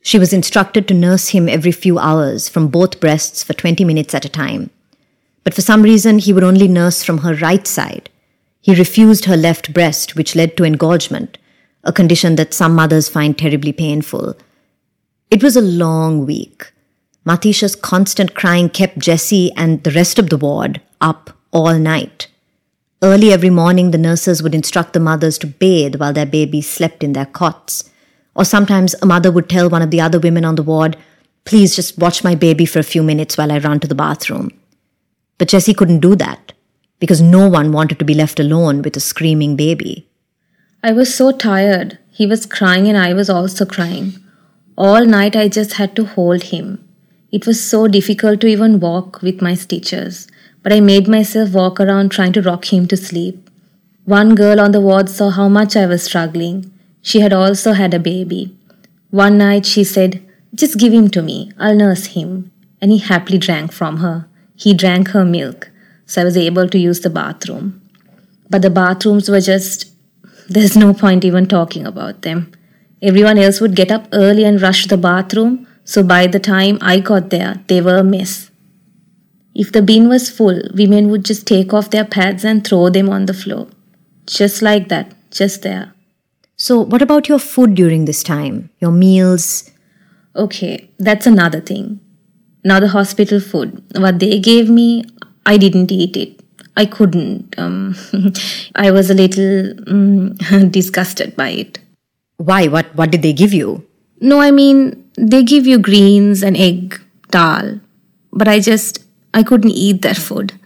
She 0.00 0.18
was 0.18 0.32
instructed 0.32 0.88
to 0.88 0.94
nurse 0.94 1.28
him 1.28 1.48
every 1.48 1.72
few 1.72 1.98
hours 1.98 2.48
from 2.48 2.68
both 2.68 3.00
breasts 3.00 3.42
for 3.42 3.52
20 3.52 3.84
minutes 3.84 4.14
at 4.14 4.24
a 4.24 4.28
time. 4.28 4.70
But 5.44 5.54
for 5.54 5.62
some 5.62 5.82
reason, 5.82 6.18
he 6.18 6.32
would 6.32 6.44
only 6.44 6.68
nurse 6.68 7.02
from 7.02 7.18
her 7.18 7.34
right 7.34 7.66
side. 7.66 8.10
He 8.60 8.74
refused 8.74 9.24
her 9.24 9.36
left 9.36 9.72
breast, 9.72 10.14
which 10.14 10.36
led 10.36 10.56
to 10.56 10.64
engorgement, 10.64 11.38
a 11.84 11.92
condition 11.92 12.36
that 12.36 12.54
some 12.54 12.74
mothers 12.74 13.08
find 13.08 13.36
terribly 13.36 13.72
painful. 13.72 14.36
It 15.30 15.42
was 15.42 15.56
a 15.56 15.62
long 15.62 16.26
week. 16.26 16.72
Matisha's 17.24 17.76
constant 17.76 18.34
crying 18.34 18.68
kept 18.68 18.98
Jessie 18.98 19.52
and 19.56 19.82
the 19.84 19.90
rest 19.90 20.18
of 20.18 20.30
the 20.30 20.38
ward 20.38 20.80
up 21.00 21.30
all 21.50 21.78
night. 21.78 22.28
Early 23.02 23.32
every 23.32 23.50
morning, 23.50 23.90
the 23.90 23.98
nurses 23.98 24.42
would 24.42 24.54
instruct 24.54 24.92
the 24.92 25.00
mothers 25.00 25.38
to 25.38 25.46
bathe 25.46 25.96
while 25.96 26.12
their 26.12 26.26
babies 26.26 26.68
slept 26.68 27.04
in 27.04 27.12
their 27.12 27.26
cots. 27.26 27.88
Or 28.38 28.44
sometimes 28.44 28.94
a 29.02 29.06
mother 29.06 29.32
would 29.32 29.48
tell 29.48 29.68
one 29.68 29.82
of 29.82 29.90
the 29.90 30.00
other 30.00 30.20
women 30.20 30.44
on 30.44 30.54
the 30.54 30.62
ward, 30.62 30.96
please 31.44 31.74
just 31.74 31.98
watch 31.98 32.22
my 32.22 32.36
baby 32.36 32.64
for 32.66 32.78
a 32.78 32.84
few 32.84 33.02
minutes 33.02 33.36
while 33.36 33.50
I 33.50 33.58
run 33.58 33.80
to 33.80 33.88
the 33.88 33.96
bathroom. 33.96 34.52
But 35.38 35.48
Jessie 35.48 35.74
couldn't 35.74 35.98
do 35.98 36.14
that 36.14 36.52
because 37.00 37.20
no 37.20 37.48
one 37.48 37.72
wanted 37.72 37.98
to 37.98 38.04
be 38.04 38.14
left 38.14 38.38
alone 38.38 38.82
with 38.82 38.96
a 38.96 39.00
screaming 39.00 39.56
baby. 39.56 40.08
I 40.84 40.92
was 40.92 41.12
so 41.12 41.32
tired. 41.32 41.98
He 42.10 42.26
was 42.26 42.46
crying 42.46 42.86
and 42.86 42.96
I 42.96 43.12
was 43.12 43.28
also 43.28 43.66
crying. 43.66 44.14
All 44.76 45.04
night 45.04 45.34
I 45.34 45.48
just 45.48 45.72
had 45.72 45.96
to 45.96 46.04
hold 46.04 46.44
him. 46.44 46.88
It 47.32 47.44
was 47.44 47.60
so 47.60 47.88
difficult 47.88 48.40
to 48.42 48.46
even 48.46 48.78
walk 48.78 49.20
with 49.20 49.42
my 49.42 49.54
stitches, 49.54 50.28
but 50.62 50.72
I 50.72 50.78
made 50.78 51.08
myself 51.08 51.52
walk 51.52 51.80
around 51.80 52.10
trying 52.12 52.34
to 52.34 52.42
rock 52.42 52.72
him 52.72 52.86
to 52.86 52.96
sleep. 52.96 53.50
One 54.04 54.36
girl 54.36 54.60
on 54.60 54.70
the 54.70 54.80
ward 54.80 55.08
saw 55.08 55.30
how 55.30 55.48
much 55.48 55.76
I 55.76 55.86
was 55.86 56.04
struggling. 56.04 56.72
She 57.08 57.20
had 57.20 57.32
also 57.32 57.72
had 57.72 57.94
a 57.94 57.98
baby. 57.98 58.54
One 59.08 59.38
night 59.38 59.64
she 59.64 59.82
said, 59.82 60.22
Just 60.54 60.78
give 60.78 60.92
him 60.92 61.08
to 61.12 61.22
me, 61.22 61.50
I'll 61.58 61.74
nurse 61.74 62.04
him. 62.16 62.50
And 62.82 62.90
he 62.90 62.98
happily 62.98 63.38
drank 63.38 63.72
from 63.72 63.96
her. 64.00 64.28
He 64.56 64.74
drank 64.74 65.08
her 65.12 65.24
milk, 65.24 65.70
so 66.04 66.20
I 66.20 66.24
was 66.26 66.36
able 66.36 66.68
to 66.68 66.78
use 66.78 67.00
the 67.00 67.08
bathroom. 67.08 67.80
But 68.50 68.60
the 68.60 68.68
bathrooms 68.68 69.30
were 69.30 69.40
just, 69.40 69.90
there's 70.50 70.76
no 70.76 70.92
point 70.92 71.24
even 71.24 71.46
talking 71.46 71.86
about 71.86 72.20
them. 72.20 72.52
Everyone 73.00 73.38
else 73.38 73.62
would 73.62 73.74
get 73.74 73.90
up 73.90 74.06
early 74.12 74.44
and 74.44 74.60
rush 74.60 74.82
to 74.82 74.88
the 74.88 74.98
bathroom, 74.98 75.66
so 75.84 76.02
by 76.02 76.26
the 76.26 76.38
time 76.38 76.76
I 76.82 77.00
got 77.00 77.30
there, 77.30 77.54
they 77.68 77.80
were 77.80 77.96
a 77.96 78.04
mess. 78.04 78.50
If 79.54 79.72
the 79.72 79.80
bin 79.80 80.10
was 80.10 80.28
full, 80.28 80.60
women 80.74 81.08
would 81.08 81.24
just 81.24 81.46
take 81.46 81.72
off 81.72 81.88
their 81.88 82.04
pads 82.04 82.44
and 82.44 82.62
throw 82.62 82.90
them 82.90 83.08
on 83.08 83.24
the 83.24 83.32
floor. 83.32 83.68
Just 84.26 84.60
like 84.60 84.88
that, 84.90 85.14
just 85.30 85.62
there. 85.62 85.94
So, 86.60 86.80
what 86.80 87.02
about 87.02 87.28
your 87.28 87.38
food 87.38 87.76
during 87.76 88.04
this 88.04 88.24
time? 88.24 88.70
Your 88.80 88.90
meals? 88.90 89.70
Okay, 90.34 90.90
that's 90.98 91.24
another 91.24 91.60
thing. 91.60 92.00
Now, 92.64 92.80
the 92.80 92.88
hospital 92.88 93.38
food. 93.38 93.80
What 93.96 94.18
they 94.18 94.40
gave 94.40 94.68
me, 94.68 95.04
I 95.46 95.56
didn't 95.56 95.92
eat 95.92 96.16
it. 96.16 96.40
I 96.76 96.84
couldn't. 96.84 97.54
Um, 97.56 97.94
I 98.74 98.90
was 98.90 99.08
a 99.08 99.14
little 99.14 99.72
um, 99.88 100.34
disgusted 100.70 101.36
by 101.36 101.50
it. 101.50 101.78
Why? 102.38 102.66
What, 102.66 102.86
what 102.96 103.12
did 103.12 103.22
they 103.22 103.32
give 103.32 103.54
you? 103.54 103.86
No, 104.20 104.40
I 104.40 104.50
mean, 104.50 105.08
they 105.16 105.44
give 105.44 105.64
you 105.64 105.78
greens 105.78 106.42
and 106.42 106.56
egg, 106.56 107.00
dal. 107.30 107.78
But 108.32 108.48
I 108.48 108.58
just, 108.58 109.04
I 109.32 109.44
couldn't 109.44 109.70
eat 109.70 110.02
that 110.02 110.16
food. 110.16 110.58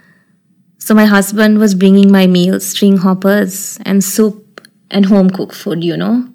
So 0.79 0.95
my 0.95 1.05
husband 1.05 1.59
was 1.59 1.75
bringing 1.75 2.11
my 2.11 2.27
meals, 2.27 2.67
string 2.67 2.97
hoppers 2.97 3.79
and 3.85 4.03
soup 4.03 4.52
and 4.93 5.07
home 5.07 5.31
cooked 5.31 5.57
food, 5.57 5.83
you 5.83 5.97
know. 5.97 6.29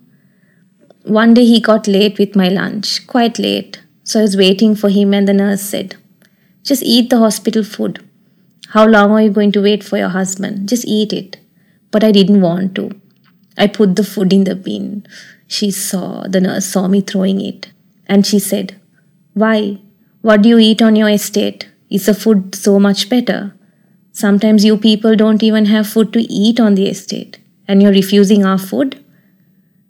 One 1.04 1.34
day 1.34 1.46
he 1.46 1.62
got 1.62 1.88
late 1.88 2.20
with 2.20 2.36
my 2.36 2.50
lunch, 2.50 3.08
quite 3.08 3.39
late. 3.39 3.82
So 4.04 4.20
I 4.20 4.24
was 4.24 4.36
waiting 4.36 4.76
for 4.76 4.89
him 4.89 5.13
and 5.13 5.28
the 5.28 5.34
nurse 5.34 5.62
said, 5.62 5.96
Just 6.63 6.84
eat 6.84 7.10
the 7.10 7.20
hospital 7.20 7.63
food. 7.63 8.04
How 8.70 8.86
long 8.86 9.12
are 9.12 9.22
you 9.22 9.30
going 9.30 9.54
to 9.54 9.62
wait 9.62 9.84
for 9.84 9.98
your 9.98 10.10
husband? 10.10 10.67
Just 10.67 10.86
eat 10.86 11.13
it. 11.13 11.38
But 11.91 12.04
I 12.04 12.12
didn't 12.12 12.41
want 12.41 12.76
to. 12.76 13.00
I 13.58 13.67
put 13.67 13.96
the 13.96 14.04
food 14.04 14.34
in 14.34 14.43
the 14.43 14.56
bin. 14.56 15.08
She 15.48 15.72
saw, 15.72 16.28
the 16.28 16.41
nurse 16.41 16.65
saw 16.65 16.88
me 16.88 17.02
throwing 17.02 17.39
it. 17.39 17.72
And 18.06 18.26
she 18.26 18.39
said, 18.39 18.80
Why? 19.34 19.80
What 20.22 20.41
do 20.41 20.50
you 20.50 20.58
eat 20.58 20.82
on 20.82 20.96
your 20.98 21.10
estate? 21.10 21.70
Is 21.89 22.08
the 22.08 22.13
food 22.13 22.54
so 22.54 22.80
much 22.80 23.10
better? 23.10 23.54
Sometimes 24.12 24.65
you 24.65 24.78
people 24.78 25.15
don't 25.15 25.43
even 25.43 25.65
have 25.65 25.88
food 25.88 26.12
to 26.13 26.22
eat 26.22 26.60
on 26.60 26.76
the 26.76 26.88
estate, 26.89 27.38
and 27.68 27.82
you're 27.82 27.92
refusing 27.92 28.46
our 28.46 28.58
food? 28.58 29.04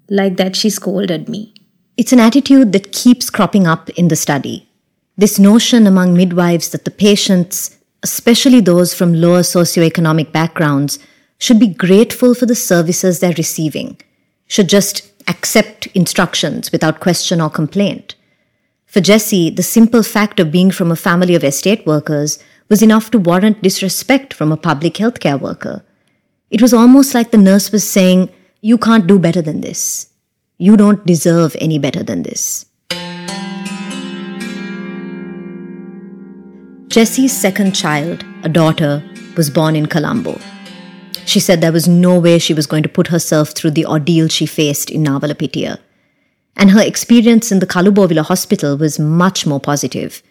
Like 0.10 0.38
that, 0.38 0.56
she 0.56 0.70
scolded 0.70 1.30
me. 1.30 1.54
It's 1.98 2.14
an 2.14 2.20
attitude 2.20 2.72
that 2.74 2.92
keeps 2.92 3.30
cropping 3.30 3.68
up 3.68 3.90
in 3.92 4.08
the 4.08 4.16
study. 4.16 4.70
This 5.18 5.40
notion 5.40 5.88
among 5.88 6.16
midwives 6.16 6.70
that 6.70 6.86
the 6.86 6.92
patients 6.92 7.78
especially 8.04 8.62
those 8.62 8.94
from 8.94 9.14
lower 9.14 9.42
socioeconomic 9.42 10.32
backgrounds, 10.32 11.00
should 11.40 11.60
be 11.60 11.68
grateful 11.68 12.34
for 12.34 12.46
the 12.46 12.56
services 12.56 13.20
they're 13.20 13.34
receiving, 13.38 14.00
should 14.48 14.70
just 14.70 15.12
accept 15.28 15.88
instructions 15.88 16.72
without 16.72 17.00
question 17.00 17.42
or 17.42 17.50
complaint. 17.50 18.16
For 18.86 19.02
Jessie, 19.02 19.50
the 19.50 19.64
simple 19.64 20.04
fact 20.04 20.40
of 20.40 20.52
being 20.52 20.72
from 20.72 20.92
a 20.92 20.96
family 20.96 21.36
of 21.36 21.44
estate 21.44 21.86
workers 21.86 22.40
was 22.70 22.82
enough 22.82 23.12
to 23.12 23.20
warrant 23.20 23.62
disrespect 23.62 24.34
from 24.34 24.52
a 24.52 24.58
public 24.58 24.96
healthcare 24.96 25.40
worker. 25.40 25.84
It 26.50 26.62
was 26.62 26.74
almost 26.74 27.14
like 27.14 27.32
the 27.32 27.38
nurse 27.38 27.72
was 27.74 27.88
saying, 27.88 28.30
You 28.62 28.78
can't 28.78 29.06
do 29.06 29.20
better 29.20 29.42
than 29.42 29.62
this. 29.62 30.08
You 30.58 30.78
don't 30.78 31.06
deserve 31.06 31.56
any 31.60 31.78
better 31.78 32.04
than 32.04 32.24
this. 32.24 32.66
Jessie's 36.88 37.38
second 37.38 37.76
child, 37.76 38.24
a 38.44 38.50
daughter, 38.50 39.04
was 39.36 39.50
born 39.50 39.76
in 39.76 39.88
Colombo. 39.88 40.40
She 41.26 41.42
said 41.42 41.60
there 41.60 41.74
was 41.74 41.88
no 41.88 42.18
way 42.18 42.40
she 42.40 42.54
was 42.54 42.66
going 42.66 42.84
to 42.84 42.90
put 42.90 43.08
herself 43.08 43.50
through 43.50 43.72
the 43.72 43.86
ordeal 43.86 44.30
she 44.30 44.46
faced 44.46 44.90
in 44.90 45.04
Navalapitiya. 45.04 45.78
And 46.56 46.72
her 46.72 46.82
experience 46.82 47.52
in 47.52 47.60
the 47.60 47.68
Kalubovila 47.68 48.24
hospital 48.24 48.78
was 48.78 48.98
much 48.98 49.46
more 49.46 49.60
positive. 49.60 50.24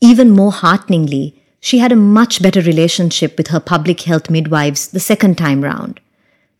Even 0.00 0.30
more 0.30 0.52
hearteningly, 0.52 1.42
she 1.66 1.78
had 1.78 1.90
a 1.90 1.96
much 1.96 2.40
better 2.40 2.60
relationship 2.60 3.36
with 3.36 3.48
her 3.48 3.58
public 3.58 4.02
health 4.02 4.30
midwives 4.30 4.86
the 4.86 5.00
second 5.00 5.36
time 5.36 5.64
round. 5.64 5.98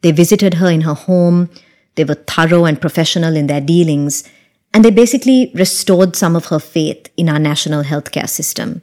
They 0.03 0.11
visited 0.11 0.55
her 0.55 0.69
in 0.69 0.81
her 0.81 0.95
home, 0.95 1.49
they 1.95 2.03
were 2.03 2.17
thorough 2.17 2.65
and 2.65 2.81
professional 2.81 3.37
in 3.37 3.47
their 3.47 3.61
dealings, 3.61 4.25
and 4.75 4.85
they 4.85 4.91
basically 4.91 5.53
restored 5.55 6.17
some 6.17 6.35
of 6.35 6.47
her 6.47 6.59
faith 6.59 7.09
in 7.17 7.29
our 7.29 7.39
national 7.39 7.85
healthcare 7.85 8.29
system. 8.29 8.83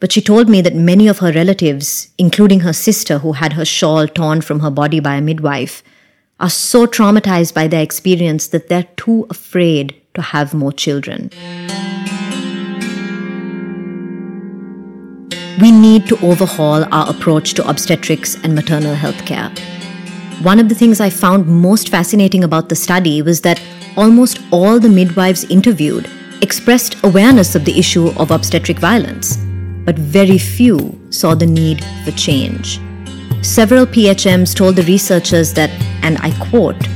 But 0.00 0.10
she 0.10 0.20
told 0.20 0.48
me 0.48 0.60
that 0.62 0.74
many 0.74 1.06
of 1.06 1.20
her 1.20 1.30
relatives, 1.30 2.08
including 2.18 2.60
her 2.60 2.72
sister 2.72 3.18
who 3.18 3.34
had 3.34 3.52
her 3.52 3.64
shawl 3.64 4.08
torn 4.08 4.40
from 4.40 4.58
her 4.58 4.72
body 4.72 4.98
by 4.98 5.14
a 5.14 5.20
midwife, 5.20 5.84
are 6.40 6.50
so 6.50 6.84
traumatized 6.84 7.54
by 7.54 7.68
their 7.68 7.82
experience 7.82 8.48
that 8.48 8.68
they're 8.68 8.88
too 8.96 9.24
afraid 9.30 9.94
to 10.14 10.20
have 10.20 10.52
more 10.52 10.72
children. 10.72 11.30
We 15.60 15.70
need 15.70 16.06
to 16.08 16.18
overhaul 16.20 16.84
our 16.92 17.08
approach 17.08 17.54
to 17.54 17.66
obstetrics 17.66 18.34
and 18.44 18.54
maternal 18.54 18.94
health 18.94 19.24
care. 19.24 19.48
One 20.42 20.60
of 20.60 20.68
the 20.68 20.74
things 20.74 21.00
I 21.00 21.08
found 21.08 21.46
most 21.46 21.88
fascinating 21.88 22.44
about 22.44 22.68
the 22.68 22.76
study 22.76 23.22
was 23.22 23.40
that 23.40 23.62
almost 23.96 24.38
all 24.50 24.78
the 24.78 24.90
midwives 24.90 25.44
interviewed 25.44 26.10
expressed 26.42 27.02
awareness 27.04 27.54
of 27.54 27.64
the 27.64 27.78
issue 27.78 28.08
of 28.18 28.30
obstetric 28.30 28.78
violence, 28.78 29.38
but 29.86 29.98
very 29.98 30.36
few 30.36 31.00
saw 31.08 31.34
the 31.34 31.46
need 31.46 31.82
for 32.04 32.10
change. 32.10 32.78
Several 33.40 33.86
PHMs 33.86 34.54
told 34.54 34.76
the 34.76 34.82
researchers 34.82 35.54
that, 35.54 35.70
and 36.02 36.18
I 36.18 36.32
quote, 36.50 36.86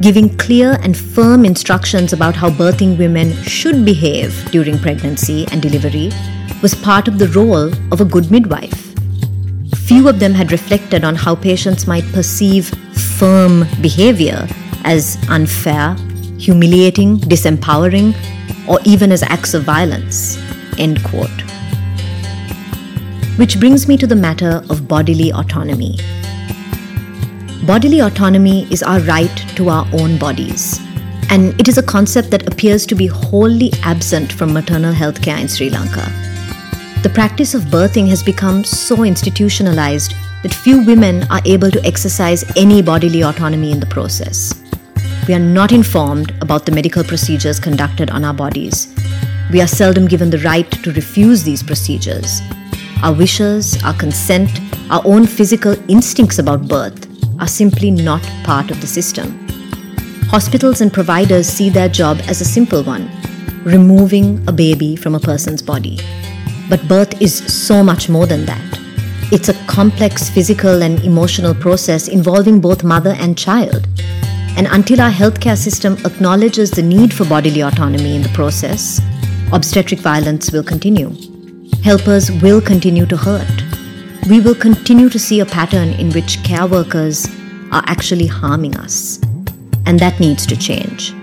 giving 0.00 0.36
clear 0.36 0.78
and 0.82 0.96
firm 0.96 1.44
instructions 1.44 2.12
about 2.12 2.36
how 2.36 2.50
birthing 2.50 2.96
women 2.96 3.32
should 3.42 3.84
behave 3.84 4.48
during 4.52 4.78
pregnancy 4.78 5.48
and 5.50 5.60
delivery 5.60 6.12
was 6.62 6.74
part 6.74 7.08
of 7.08 7.18
the 7.18 7.28
role 7.28 7.72
of 7.92 8.00
a 8.00 8.04
good 8.04 8.30
midwife. 8.30 8.94
Few 9.86 10.08
of 10.08 10.20
them 10.20 10.34
had 10.34 10.52
reflected 10.52 11.04
on 11.04 11.14
how 11.14 11.34
patients 11.34 11.86
might 11.86 12.04
perceive 12.12 12.68
firm 13.18 13.66
behavior 13.80 14.46
as 14.84 15.16
unfair 15.28 15.96
humiliating, 16.38 17.18
disempowering, 17.18 18.14
or 18.68 18.78
even 18.84 19.12
as 19.12 19.22
acts 19.22 19.54
of 19.54 19.64
violence. 19.64 20.38
End 20.78 21.02
quote. 21.04 21.28
Which 23.36 23.58
brings 23.60 23.86
me 23.88 23.96
to 23.98 24.06
the 24.06 24.16
matter 24.16 24.62
of 24.70 24.88
bodily 24.88 25.32
autonomy. 25.32 25.98
Bodily 27.66 28.00
autonomy 28.00 28.66
is 28.72 28.82
our 28.82 29.00
right 29.00 29.36
to 29.56 29.68
our 29.68 29.86
own 29.92 30.18
bodies, 30.18 30.80
and 31.30 31.58
it 31.60 31.68
is 31.68 31.78
a 31.78 31.82
concept 31.82 32.30
that 32.30 32.46
appears 32.46 32.86
to 32.86 32.94
be 32.94 33.06
wholly 33.06 33.72
absent 33.82 34.32
from 34.32 34.52
maternal 34.52 34.92
health 34.92 35.20
care 35.22 35.36
in 35.36 35.48
Sri 35.48 35.70
Lanka. 35.70 36.27
The 37.00 37.10
practice 37.14 37.54
of 37.54 37.62
birthing 37.64 38.08
has 38.08 38.24
become 38.24 38.64
so 38.64 39.04
institutionalized 39.04 40.14
that 40.42 40.52
few 40.52 40.82
women 40.82 41.22
are 41.30 41.40
able 41.44 41.70
to 41.70 41.84
exercise 41.86 42.44
any 42.56 42.82
bodily 42.82 43.22
autonomy 43.22 43.70
in 43.70 43.78
the 43.78 43.86
process. 43.86 44.52
We 45.28 45.34
are 45.34 45.38
not 45.38 45.70
informed 45.70 46.32
about 46.42 46.66
the 46.66 46.72
medical 46.72 47.04
procedures 47.04 47.60
conducted 47.60 48.10
on 48.10 48.24
our 48.24 48.34
bodies. 48.34 48.92
We 49.52 49.60
are 49.60 49.68
seldom 49.68 50.08
given 50.08 50.30
the 50.30 50.40
right 50.40 50.68
to 50.70 50.92
refuse 50.92 51.44
these 51.44 51.62
procedures. 51.62 52.40
Our 53.04 53.14
wishes, 53.14 53.80
our 53.84 53.94
consent, 53.94 54.50
our 54.90 55.02
own 55.04 55.24
physical 55.24 55.76
instincts 55.88 56.40
about 56.40 56.66
birth 56.66 57.06
are 57.40 57.46
simply 57.46 57.92
not 57.92 58.22
part 58.42 58.72
of 58.72 58.80
the 58.80 58.88
system. 58.88 59.46
Hospitals 60.30 60.80
and 60.80 60.92
providers 60.92 61.46
see 61.46 61.70
their 61.70 61.88
job 61.88 62.18
as 62.26 62.40
a 62.40 62.44
simple 62.44 62.82
one 62.82 63.08
removing 63.64 64.42
a 64.48 64.52
baby 64.52 64.96
from 64.96 65.14
a 65.14 65.20
person's 65.20 65.62
body. 65.62 65.98
But 66.68 66.86
birth 66.86 67.20
is 67.20 67.36
so 67.52 67.82
much 67.82 68.08
more 68.08 68.26
than 68.26 68.44
that. 68.46 68.78
It's 69.30 69.48
a 69.48 69.54
complex 69.66 70.30
physical 70.30 70.82
and 70.82 71.02
emotional 71.04 71.54
process 71.54 72.08
involving 72.08 72.60
both 72.60 72.82
mother 72.84 73.10
and 73.10 73.36
child. 73.36 73.86
And 74.56 74.66
until 74.66 75.00
our 75.00 75.10
healthcare 75.10 75.56
system 75.56 75.98
acknowledges 76.04 76.70
the 76.70 76.82
need 76.82 77.12
for 77.12 77.24
bodily 77.24 77.60
autonomy 77.60 78.16
in 78.16 78.22
the 78.22 78.28
process, 78.30 79.00
obstetric 79.52 80.00
violence 80.00 80.50
will 80.50 80.64
continue. 80.64 81.14
Helpers 81.82 82.30
will 82.42 82.60
continue 82.60 83.06
to 83.06 83.16
hurt. 83.16 83.64
We 84.28 84.40
will 84.40 84.54
continue 84.54 85.08
to 85.10 85.18
see 85.18 85.40
a 85.40 85.46
pattern 85.46 85.90
in 85.90 86.10
which 86.12 86.42
care 86.42 86.66
workers 86.66 87.26
are 87.70 87.84
actually 87.86 88.26
harming 88.26 88.76
us. 88.76 89.20
And 89.86 90.00
that 90.00 90.20
needs 90.20 90.44
to 90.46 90.56
change. 90.56 91.14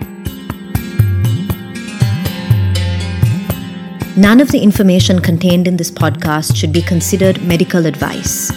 None 4.17 4.39
of 4.39 4.49
the 4.49 4.60
information 4.60 5.19
contained 5.19 5.67
in 5.67 5.75
this 5.75 5.91
podcast 5.91 6.56
should 6.56 6.71
be 6.71 6.82
considered 6.82 7.41
medical 7.41 7.86
advice. 7.86 8.49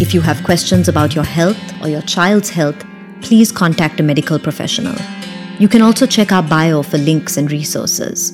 If 0.00 0.12
you 0.12 0.20
have 0.20 0.42
questions 0.42 0.88
about 0.88 1.14
your 1.14 1.22
health 1.22 1.56
or 1.80 1.88
your 1.88 2.02
child's 2.02 2.50
health, 2.50 2.84
please 3.20 3.52
contact 3.52 4.00
a 4.00 4.02
medical 4.02 4.40
professional. 4.40 4.96
You 5.60 5.68
can 5.68 5.82
also 5.82 6.04
check 6.04 6.32
our 6.32 6.42
bio 6.42 6.82
for 6.82 6.98
links 6.98 7.36
and 7.36 7.52
resources. 7.52 8.30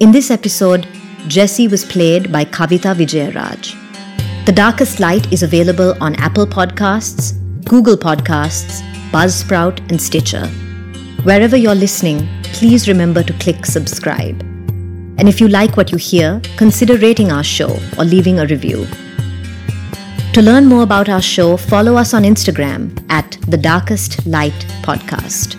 In 0.00 0.10
this 0.10 0.32
episode, 0.32 0.88
Jessie 1.28 1.68
was 1.68 1.84
played 1.84 2.32
by 2.32 2.44
Kavita 2.44 2.92
Vijayaraj. 2.92 4.44
The 4.44 4.52
Darkest 4.52 4.98
Light 4.98 5.32
is 5.32 5.44
available 5.44 5.94
on 6.00 6.16
Apple 6.16 6.48
Podcasts, 6.48 7.32
Google 7.64 7.96
Podcasts, 7.96 8.80
Buzzsprout, 9.12 9.78
and 9.88 10.02
Stitcher. 10.02 10.48
Wherever 11.22 11.56
you're 11.56 11.76
listening, 11.76 12.26
please 12.42 12.88
remember 12.88 13.22
to 13.22 13.32
click 13.34 13.64
subscribe. 13.64 14.55
And 15.18 15.28
if 15.28 15.40
you 15.40 15.48
like 15.48 15.76
what 15.76 15.92
you 15.92 15.98
hear, 15.98 16.40
consider 16.56 16.96
rating 16.98 17.32
our 17.32 17.44
show 17.44 17.78
or 17.98 18.04
leaving 18.04 18.38
a 18.38 18.46
review. 18.46 18.86
To 20.34 20.42
learn 20.42 20.66
more 20.66 20.82
about 20.82 21.08
our 21.08 21.22
show, 21.22 21.56
follow 21.56 21.96
us 21.96 22.12
on 22.12 22.24
Instagram 22.24 23.02
at 23.08 23.38
The 23.48 23.56
Darkest 23.56 24.26
Light 24.26 24.66
Podcast. 24.82 25.56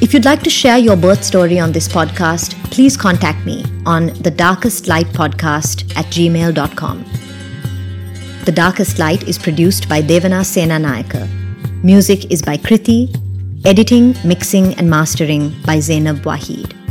If 0.00 0.12
you'd 0.12 0.24
like 0.24 0.42
to 0.42 0.50
share 0.50 0.78
your 0.78 0.96
birth 0.96 1.22
story 1.22 1.58
on 1.58 1.72
this 1.72 1.88
podcast, 1.88 2.54
please 2.70 2.96
contact 2.96 3.44
me 3.46 3.64
on 3.86 4.06
the 4.22 4.30
darkest 4.30 4.88
light 4.88 5.06
podcast 5.06 5.96
at 5.96 6.06
gmail.com. 6.06 7.04
The 8.44 8.52
Darkest 8.52 8.98
Light 8.98 9.28
is 9.28 9.38
produced 9.38 9.88
by 9.88 10.02
Devana 10.02 10.42
Senanayake. 10.42 11.28
Music 11.84 12.32
is 12.32 12.42
by 12.42 12.56
Kriti. 12.56 13.14
Editing, 13.64 14.16
mixing, 14.24 14.74
and 14.74 14.90
mastering 14.90 15.54
by 15.64 15.78
Zainab 15.78 16.16
Wahid. 16.24 16.81